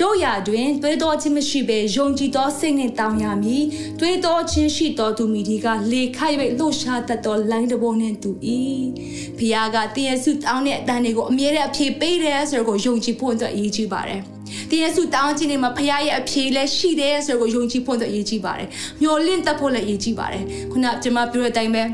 [0.00, 3.64] တို့ရာတွင်တွေးတော်ခြင်းမရှိဘဲယုံကြည်သောစိတ်နှင့်တောင်းရမည်
[4.00, 8.30] တွေးတော်ခြင်းရှိတော်သူမိဒီကလေခိုက်၍လှရှာတတ်သောလိုင်းတဘောနှင့်တူ၏
[9.38, 14.20] ဖခင်ကတည့်ရစုတောင်းတဲ့အတန်တွေကိုအမြဲတမ်းအပြေပေးတယ်ဆိုတော့ကိုယုံကြည်ဖို့အတွက်အရေးကြီးပါတယ်
[14.70, 18.68] တင်းရဲ့ဆုတောင်းခြင်းတွေမှာဖခင်ရဲ့အဖြေလည်းရှိတယ်ဆိုတော့ယုံကြည်ဖို့တော့အရေးကြီးပါတယ်
[19.00, 21.84] မျှော်လင့်တတ်ဖို့လည်းအရေးကြီးပါတယ်ခုနကျွန်မပြောတဲ့အတိုင်းပဲ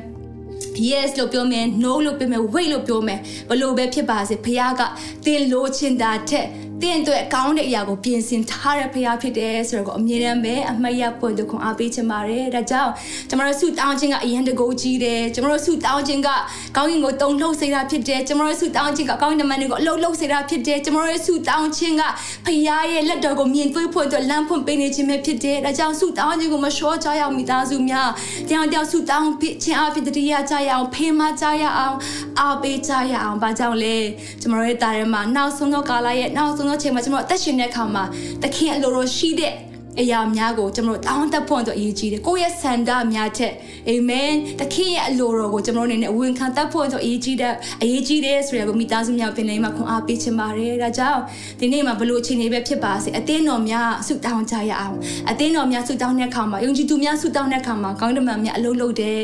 [0.89, 3.19] yes လို့ပြောမယ် no လို့ပြောမယ် wait လို့ပြောမယ်
[3.51, 4.83] ဘလို့ပဲဖြစ်ပါစေဖခင်က
[5.27, 12.93] တင်းလိုချင်တာထက်တ င့်အတွက်အကောင်းတဲ့အရာကိုပြင်ဆင်ထားတဲ့ဖရားဖြစ်တယ်ဆိုတော့အမြဲတမ်းပဲအမှတ်ရပွင့်သူခွန်အားပေးချင်ပါတယ်ဒါကြောင့်
[13.29, 16.29] ကျွန်တော်တို့ဆုတောင်းခြင်းကအရင်တကူကြီးတယ်ကျွန်တော်တို့ဆုတောင်းခြင်းက
[16.77, 22.03] ကောင်းကင်ကိုတုံလှုပ်စေတာဖြစ်တယ်ကျွန်တော်တို့ဆုတောင်းခြင်းကကောင်းကင်တမန်တွေကိုအလုပ်လုပ်စေတာဖြစ်တယ်ကျွန်တော်တို့ဆုတောင်းခြင်းက
[22.47, 28.09] ဖရားရဲ့လက်တော်ကိုမြင်တွေ့ဖို့အတွက်လမ်းဖွင့်ပေးနေခြင်းပဲဖြစ်တယ်ဒါကြောင့်ဆုတောင်းခြင်းကိုမလျှော့ကြရအောင်မိသားစုများ
[28.49, 29.29] တရားတရားဆုတောင်း
[29.63, 31.97] ခြင်းအဖြစ်တရားကြရအောင်ဖေးမကြရအောင်
[32.41, 33.97] အားပေးကြရအောင်ဘာကြောင့်လဲ
[34.41, 38.05] ကျွန်တော်တို့ရဲ့တာထဲမှာနောက်ဆုံးသောကာလရဲ့နောက်ဆုံးသောချိန်မှာကျွန်တော်အသက်ရှင်တဲ့အခါမှာ
[38.43, 39.53] သခင်အလိုလိုရှိတဲ့
[40.01, 43.53] အရာများကိုကျွန်တော်တို့တောင်းတဖို့အတွက်အရေးကြီးတယ်ကိုယ့်ရဲ့ဆန္ဒများချက်
[43.89, 44.31] အာမင်
[44.61, 51.21] သခင်ရဲ့အလိုတော်ကိုကျွန်တော်တို့အနေနဲ့အဝင်ခံတတ်ဖို့အတွက်အရေးကြီးတဲ့အရေးကြီးတယ်ဆိုရကိုမိသားစုများပင်လည်းမှာခွန်အားပေးချင်ပါတယ်ဒါကြောင့်
[51.61, 54.97] ဒီနေ့မှာဘလို့အချိန်လေးပဲဖြစ်ပါစေအသင်းတော်များဆုတောင်းကြရအောင်
[55.31, 59.21] အသင်းတော်များဆုတောင်းတဲ့အခါမှာယုံကြည်သူများဆုတောင်းတဲ့အခါမှာကောင်းတမန်များအလုပ်လုပ်တယ်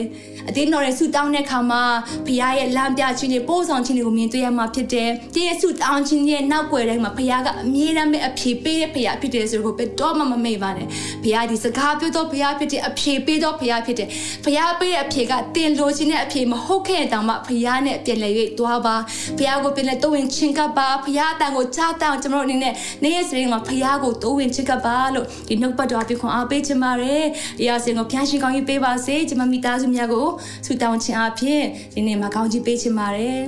[0.48, 1.82] အသင်းတော်ရဲ့ဆုတောင်းတဲ့အခါမှာ
[2.26, 10.86] ဘုရားရဲ့လမ်းပြခြင်းတွေပို့ဆောင်ခြင်းတွေကိုမြင်တွေ့ရမှာဖြစ်တယ်ဒီရဲ့ဆုတောင်းခြင်းရဲ့နောက်ွယ်တိုင်းမှာဘုရားကအမြဲတမ်းပဲအဖြေပေးတဲ့ဘုရားဖြစ်တယ်ဆိုတော့ဘယ်တော့မှမမေ့ပါနဲ့
[11.22, 14.08] ဘုရားဒီစကားပြောတော့ဘုရားဖြစ်တဲ့အဖြေပေးတော့ဘုရားဖြစ်တယ်
[14.44, 18.96] ဘုရားပေးတဲ့အဖြေကတင်လိုချင်တဲ့အဖြေမဟုတ်ခဲ့တောင်မှဘုရားနဲ့ပြန်လည်၍သွားပါ
[19.38, 27.24] ဘုရားကိုပြန်လည်တိုးဝင်ချင်းကပ်ပါဘုရားအတန်ကိုကြားတောင်းကျွန်တော်အနေနဲ့နေ့ရက်စရင်မှာဘုရားကိုတိုးဝင်ချင်းကပ်ပါလို့ဒီနှုတ်ပတ်တော်အပြခွန်အားပေးချင်ပါတယ်
[27.58, 30.26] ဒီအစဉ်ကိုဖျားရှင်ကောင်းကြီးပေးပါစေကျွန်မမိသားစုများကို
[30.66, 31.62] ဆုတောင်းခြင်းအဖြစ်
[31.94, 33.40] ဒီနေ့မှာကောင်းကြီးပေးချင်ပါတယ်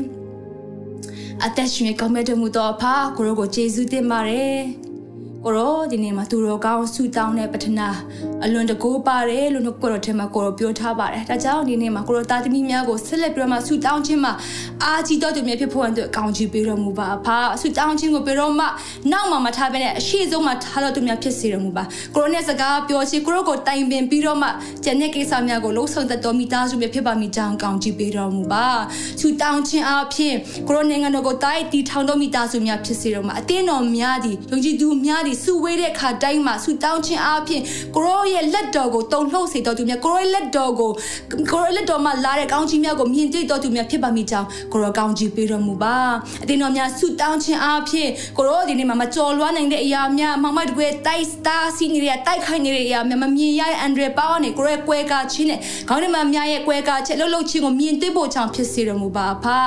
[1.45, 2.85] အသက်ရှင်ကောင်းမဲ့တော်မူသောအဖ
[3.17, 4.92] ကိုရောကိုယေရှုတင်ပါတယ်
[5.45, 7.89] ကိုရောဒီနေ့မှာသူတော်ကောင်းဆူတောင်းတဲ့ပထနာ
[8.45, 14.33] အလွန်တကိုးပါတယ်လို့ကိုရောထဲမှာကိုရောပြောထားပါတယ်ဒါကြောင့်ဒီနေ့မှာကိုရောသားသမီးများကိုဆက်လက်ပြီးတော့မှဆူတောင်းခြင်းမှာ
[14.83, 18.67] အာကြီးတော်သူများဖြစ်ဖို့အတွက်ကောင်းချီးပေးတော်မူပါဖာဆူတောင်းခြင်းကိုပြီးတော့မှ
[19.13, 21.85] နောက်မှမထားဘဲနဲ့အရှိဆုံးမှာထားတော်သူများဖြစ်စေတော်မူပါ
[22.15, 24.49] ကိုရောနဲ့စကားပြောချင်ကိုရောကိုတိုင်ပင်ပြီးတော့မှ
[24.85, 28.67] ကျန်တဲ့ကိစ္စများကိုလှုပ်ဆောင်တတ်တော်မိသားစုများဖြစ်ပါမိကြောင်းကောင်းချီးပေးတော်မူပါ
[29.21, 30.35] ဆူတောင်းခြင်းအပြင်
[30.69, 37.63] ကိုရောနိုင်ငံတော်ကိုတိုက်တီထောင်တော်မိသားစုများဖြစ်စေတော်မူအတင်းတော်များသည်ယုံကြည်သူများသည်စုဝေးတဲ့အခါတိုင်းမှာဆူတောင်းခြင်းအပြင်
[37.97, 40.91] ကိုရောရဲ့လက်တော်ကိုတုံလှုပ်စေတော်သူများကိုရောရဲ့လက်တော်ကို
[41.53, 45.97] ကိုရောလက်တော်မှာလာတဲ့ကောင်းချီးများကိုမြင်တွေ့တော်သူများဖြစ်ပါမိကြောင်းကိုရောကောင်းချီးပေးတော်မူပါ
[46.43, 55.59] အတင်းတော်များဆူတောင်းခြင်းအပြင်ကိုရောဒီနေ့မှာမကြော်လွှားနိုင်တဲ့အရာများမမတကွယ်တိုက်စတာစီနေရတိုက်ခိုက်နေတဲ့အရာများမမြင်ရတဲ့အန်ဒရပေါင်းနေကိုရောကွဲကားခြင်းနဲ့
[55.89, 59.59] ခေါင်းထဲမှာများရဲ့ကွဲကားချက်လှုပ်လှုပ်ခြင်းကိုမြင်တွေ့ဖို့ကြောင့်ဖြစ်စေတော်မူပါဖာ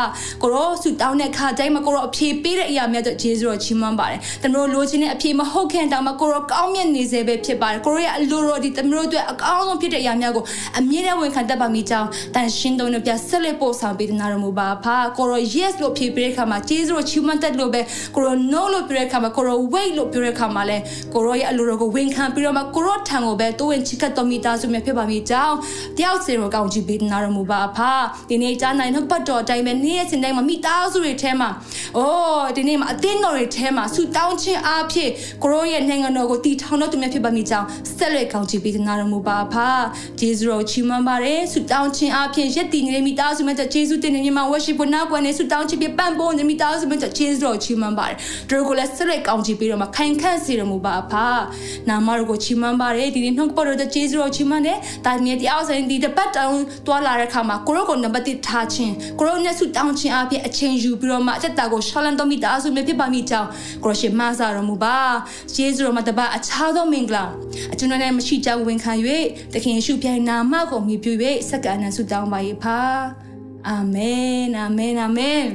[0.41, 10.43] ကိုရောဆူတောင်းတဲ့ခါတိုင်းမှာကိုရောအဖြေပေးတဲ့အရာများတော့ဂျေဇုတော်ချီးမွမ်းပါတယ်တမလို့လိုချင်တဲ့အဖြေမဟုတ်ခင်တောင်မှကိုရောကောင်းမြတ်နေစေပဲဖြစ်ပါတယ်ကိုရောရဲ့အလိုတော်ဒီတမလို့အတွက်အကောင်းဆုံးဖြစ်တဲ့အရာများကို
[10.80, 17.82] အမြဲတမ်းဝန်ခံတတ်ပါမိကြောင်းတန်ရှင်းတော်နဲ့ပြဆက်လက်ပို့ဆောင်ပေးနာတော်မူပါဖာကိုရော yes လို့ဖြေပေးတဲ့ခါမှာဂျေဇုတော်ချီးမွမ်းတတ်လို့ပဲ
[18.16, 20.78] ကိုရော no လို့ပြောတဲ့ခါမှာကိုရော wait လို့ပြောတဲ့ခါမှာလဲ
[21.14, 25.56] ကိုရောရဲ့အလိုတော်ကိုဝန်ခံပြီးတော့မှကိုရောထံကိုပဲတိုးဝင်ချစ်ကပ်တော်မိသားစုများဖြစ်ပါမိကြောင်း
[25.97, 27.91] တယောက်စီရောကောင်းချီးပေးနာတော်မူပါဖာ
[28.30, 31.49] ဒီနေ့ကြားနိုင်တော့ပတ်တော်တိုင်းပဲနေ့ရက်စဉ်တိုင်းမှာမိသားစုတွေထဲမှာ
[31.97, 35.12] အိုးဒီနေ့မှာအသင်းတော်တွေထဲမှာဆူတောင်းခြင်းအားဖြင့်
[35.43, 39.67] ကိုရောရဲ့နိုင်ငံတော်ကိုတည်ထောင်တော်သူများဖြစ်ပါမိကြောင်းဆက်လက်ကောင်းချီးပေးနာတော်မူပါဖာ
[40.19, 48.15] ဂျေဇုတော်ချီးမွမ်းပါတယ်ဆူတောင်းခြင်းအားဖြင့်ရက်တည်နေတဲ့မိသားစုများဂျေဇုတင်နေမြတ် worship ကိုနောက်ကွယ်နေဆူတောင်းခြင်းပြပန့်ပိုးနေမိသားစုများဂျေဇုတော်ချီးမွမ်းပါတယ်
[48.49, 51.27] တို့ကိုလည်းဆက်လက်ကောင်းချီးပေးတော့မှခိုင်ခန့်စေတော်မူပါဖာ
[51.89, 56.55] နာမတော်ကိုချီးမွမ်းပါတယ်ဒီနေ့နှုတ်ပေါ်တော်ဂျေဇုတော်ချီးမွမ်းတယ်တာမြေတရားဆိုင်ဒီတပတ်တောင်
[56.88, 63.49] တွာလာတဲ့ခါမှာကိုရောကိုနံပါတ်1ထားခြင်းကိုရောနဲ့ဆူတောင်းခြင်းအားဖြင့်အချိန်ယူပြီးတော့မှအသက်တာကိုရှောလန်တော်မိသားစုများဖြစ်ပါမိကြောင်း
[63.83, 64.97] ကိုရရှိမဆာတော်မူပါ
[65.55, 67.23] ယေရှုတော်မှာတပါအခြားသောမင်္ဂလာ
[67.73, 68.93] အကျွန်တော်နဲ့မရှိကြောင်းဝန်ခံ၍
[69.53, 71.09] သခင်ယေရှုပြိုင်နာမကိုမြည်ပြ၍
[71.49, 72.80] စက္ကန့်နဲ့ဆုတောင်းပါ၏ဖာ
[73.67, 75.45] အာမင်အာမင်အာမင်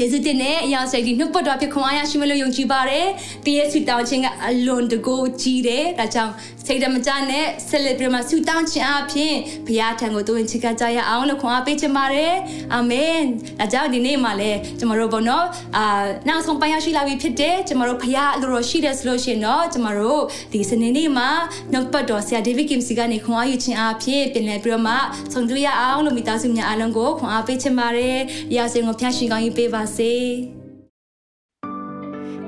[0.00, 3.06] ယေရှုတင်နဲ့အရာစိတ်ဒီနှုတ်ပတ်တော်ဖြစ်ခွန်အားရရှိမလို့ယုံကြည်ပါတယ်။
[3.44, 6.32] တည့်ရဲ့ဆုတောင်းခြင်းကအလွန်တကိုးကြီးတယ်။ဒါကြောင့်
[6.68, 9.34] စိတ်ဓမ္မကြနဲ့ဆက်လက်ပြီးမှဆုတောင်းခြင်းအပြင်
[9.66, 12.34] ဘုရားထံကိုတိုးဝင်ချစ်ကကြရအောင်လို့ခွန်အားပေးချင်ပါတယ်။
[12.74, 13.18] အာမင်။
[13.60, 15.46] ဒါကြောင့်ဒီနေ့မှာလည်းကျွန်တော်တို့ဘောနော်
[15.76, 21.28] အာနောက်ဆုံးပိုင်းရရှိလာပြီဖြစ်တယ်။ကျွန်တော်တို့ဘုရားအလိုတော်ရှိတယ်ဆိုလို့ရှိရင်တော့ကျွန်တော်တို့ဒီစနေနေ့မှာ
[21.72, 24.94] နှုတ်ပတ်တော်ဆရာဒေးဗစ်ကင်စီကနေခွန်အားယူခြင်းအပြင်ပြင်လည်ပြီးတော့မှ
[25.32, 28.18] ဆုံတွေ့ရအောင်လို့မိသားစုများအားလုံးကိုခွန်အားပေးချင်ပါတယ်။
[28.56, 30.14] ရာစင်ကိုဖျားရှင်ကောင်းကြီးပေးပါစေ။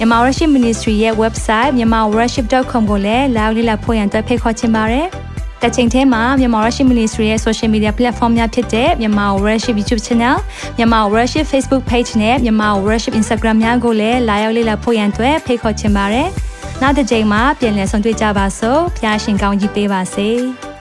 [0.00, 5.06] မြန်မာ Worship Ministry ရဲ့ website myanmarworship.com ကိုလည်းလာရောက်လေ့လာဖို့ရန်အတွက်ဖိတ်ခေါ်ချင်ပါတယ်။
[5.62, 10.36] တချိန်ထဲမှာမြန်မာ Worship Ministry ရဲ့ social media platform များဖြစ်တဲ့မြန်မာ Worship YouTube Channel,
[10.76, 16.28] မြန်မာ Worship Facebook Page နဲ့မြန်မာ Worship Instagram များကိုလည်းလာရောက်လေ့လာဖို့ရန်အတွက်ဖိတ်ခေါ်ချင်ပါတယ်။
[16.82, 20.30] နောက်တစ်ချိန်မှာပြန်လည်ဆုံတွေ့ကြပါစို့။ဖျားရှင်ကောင်းကြီးပေးပါစေ။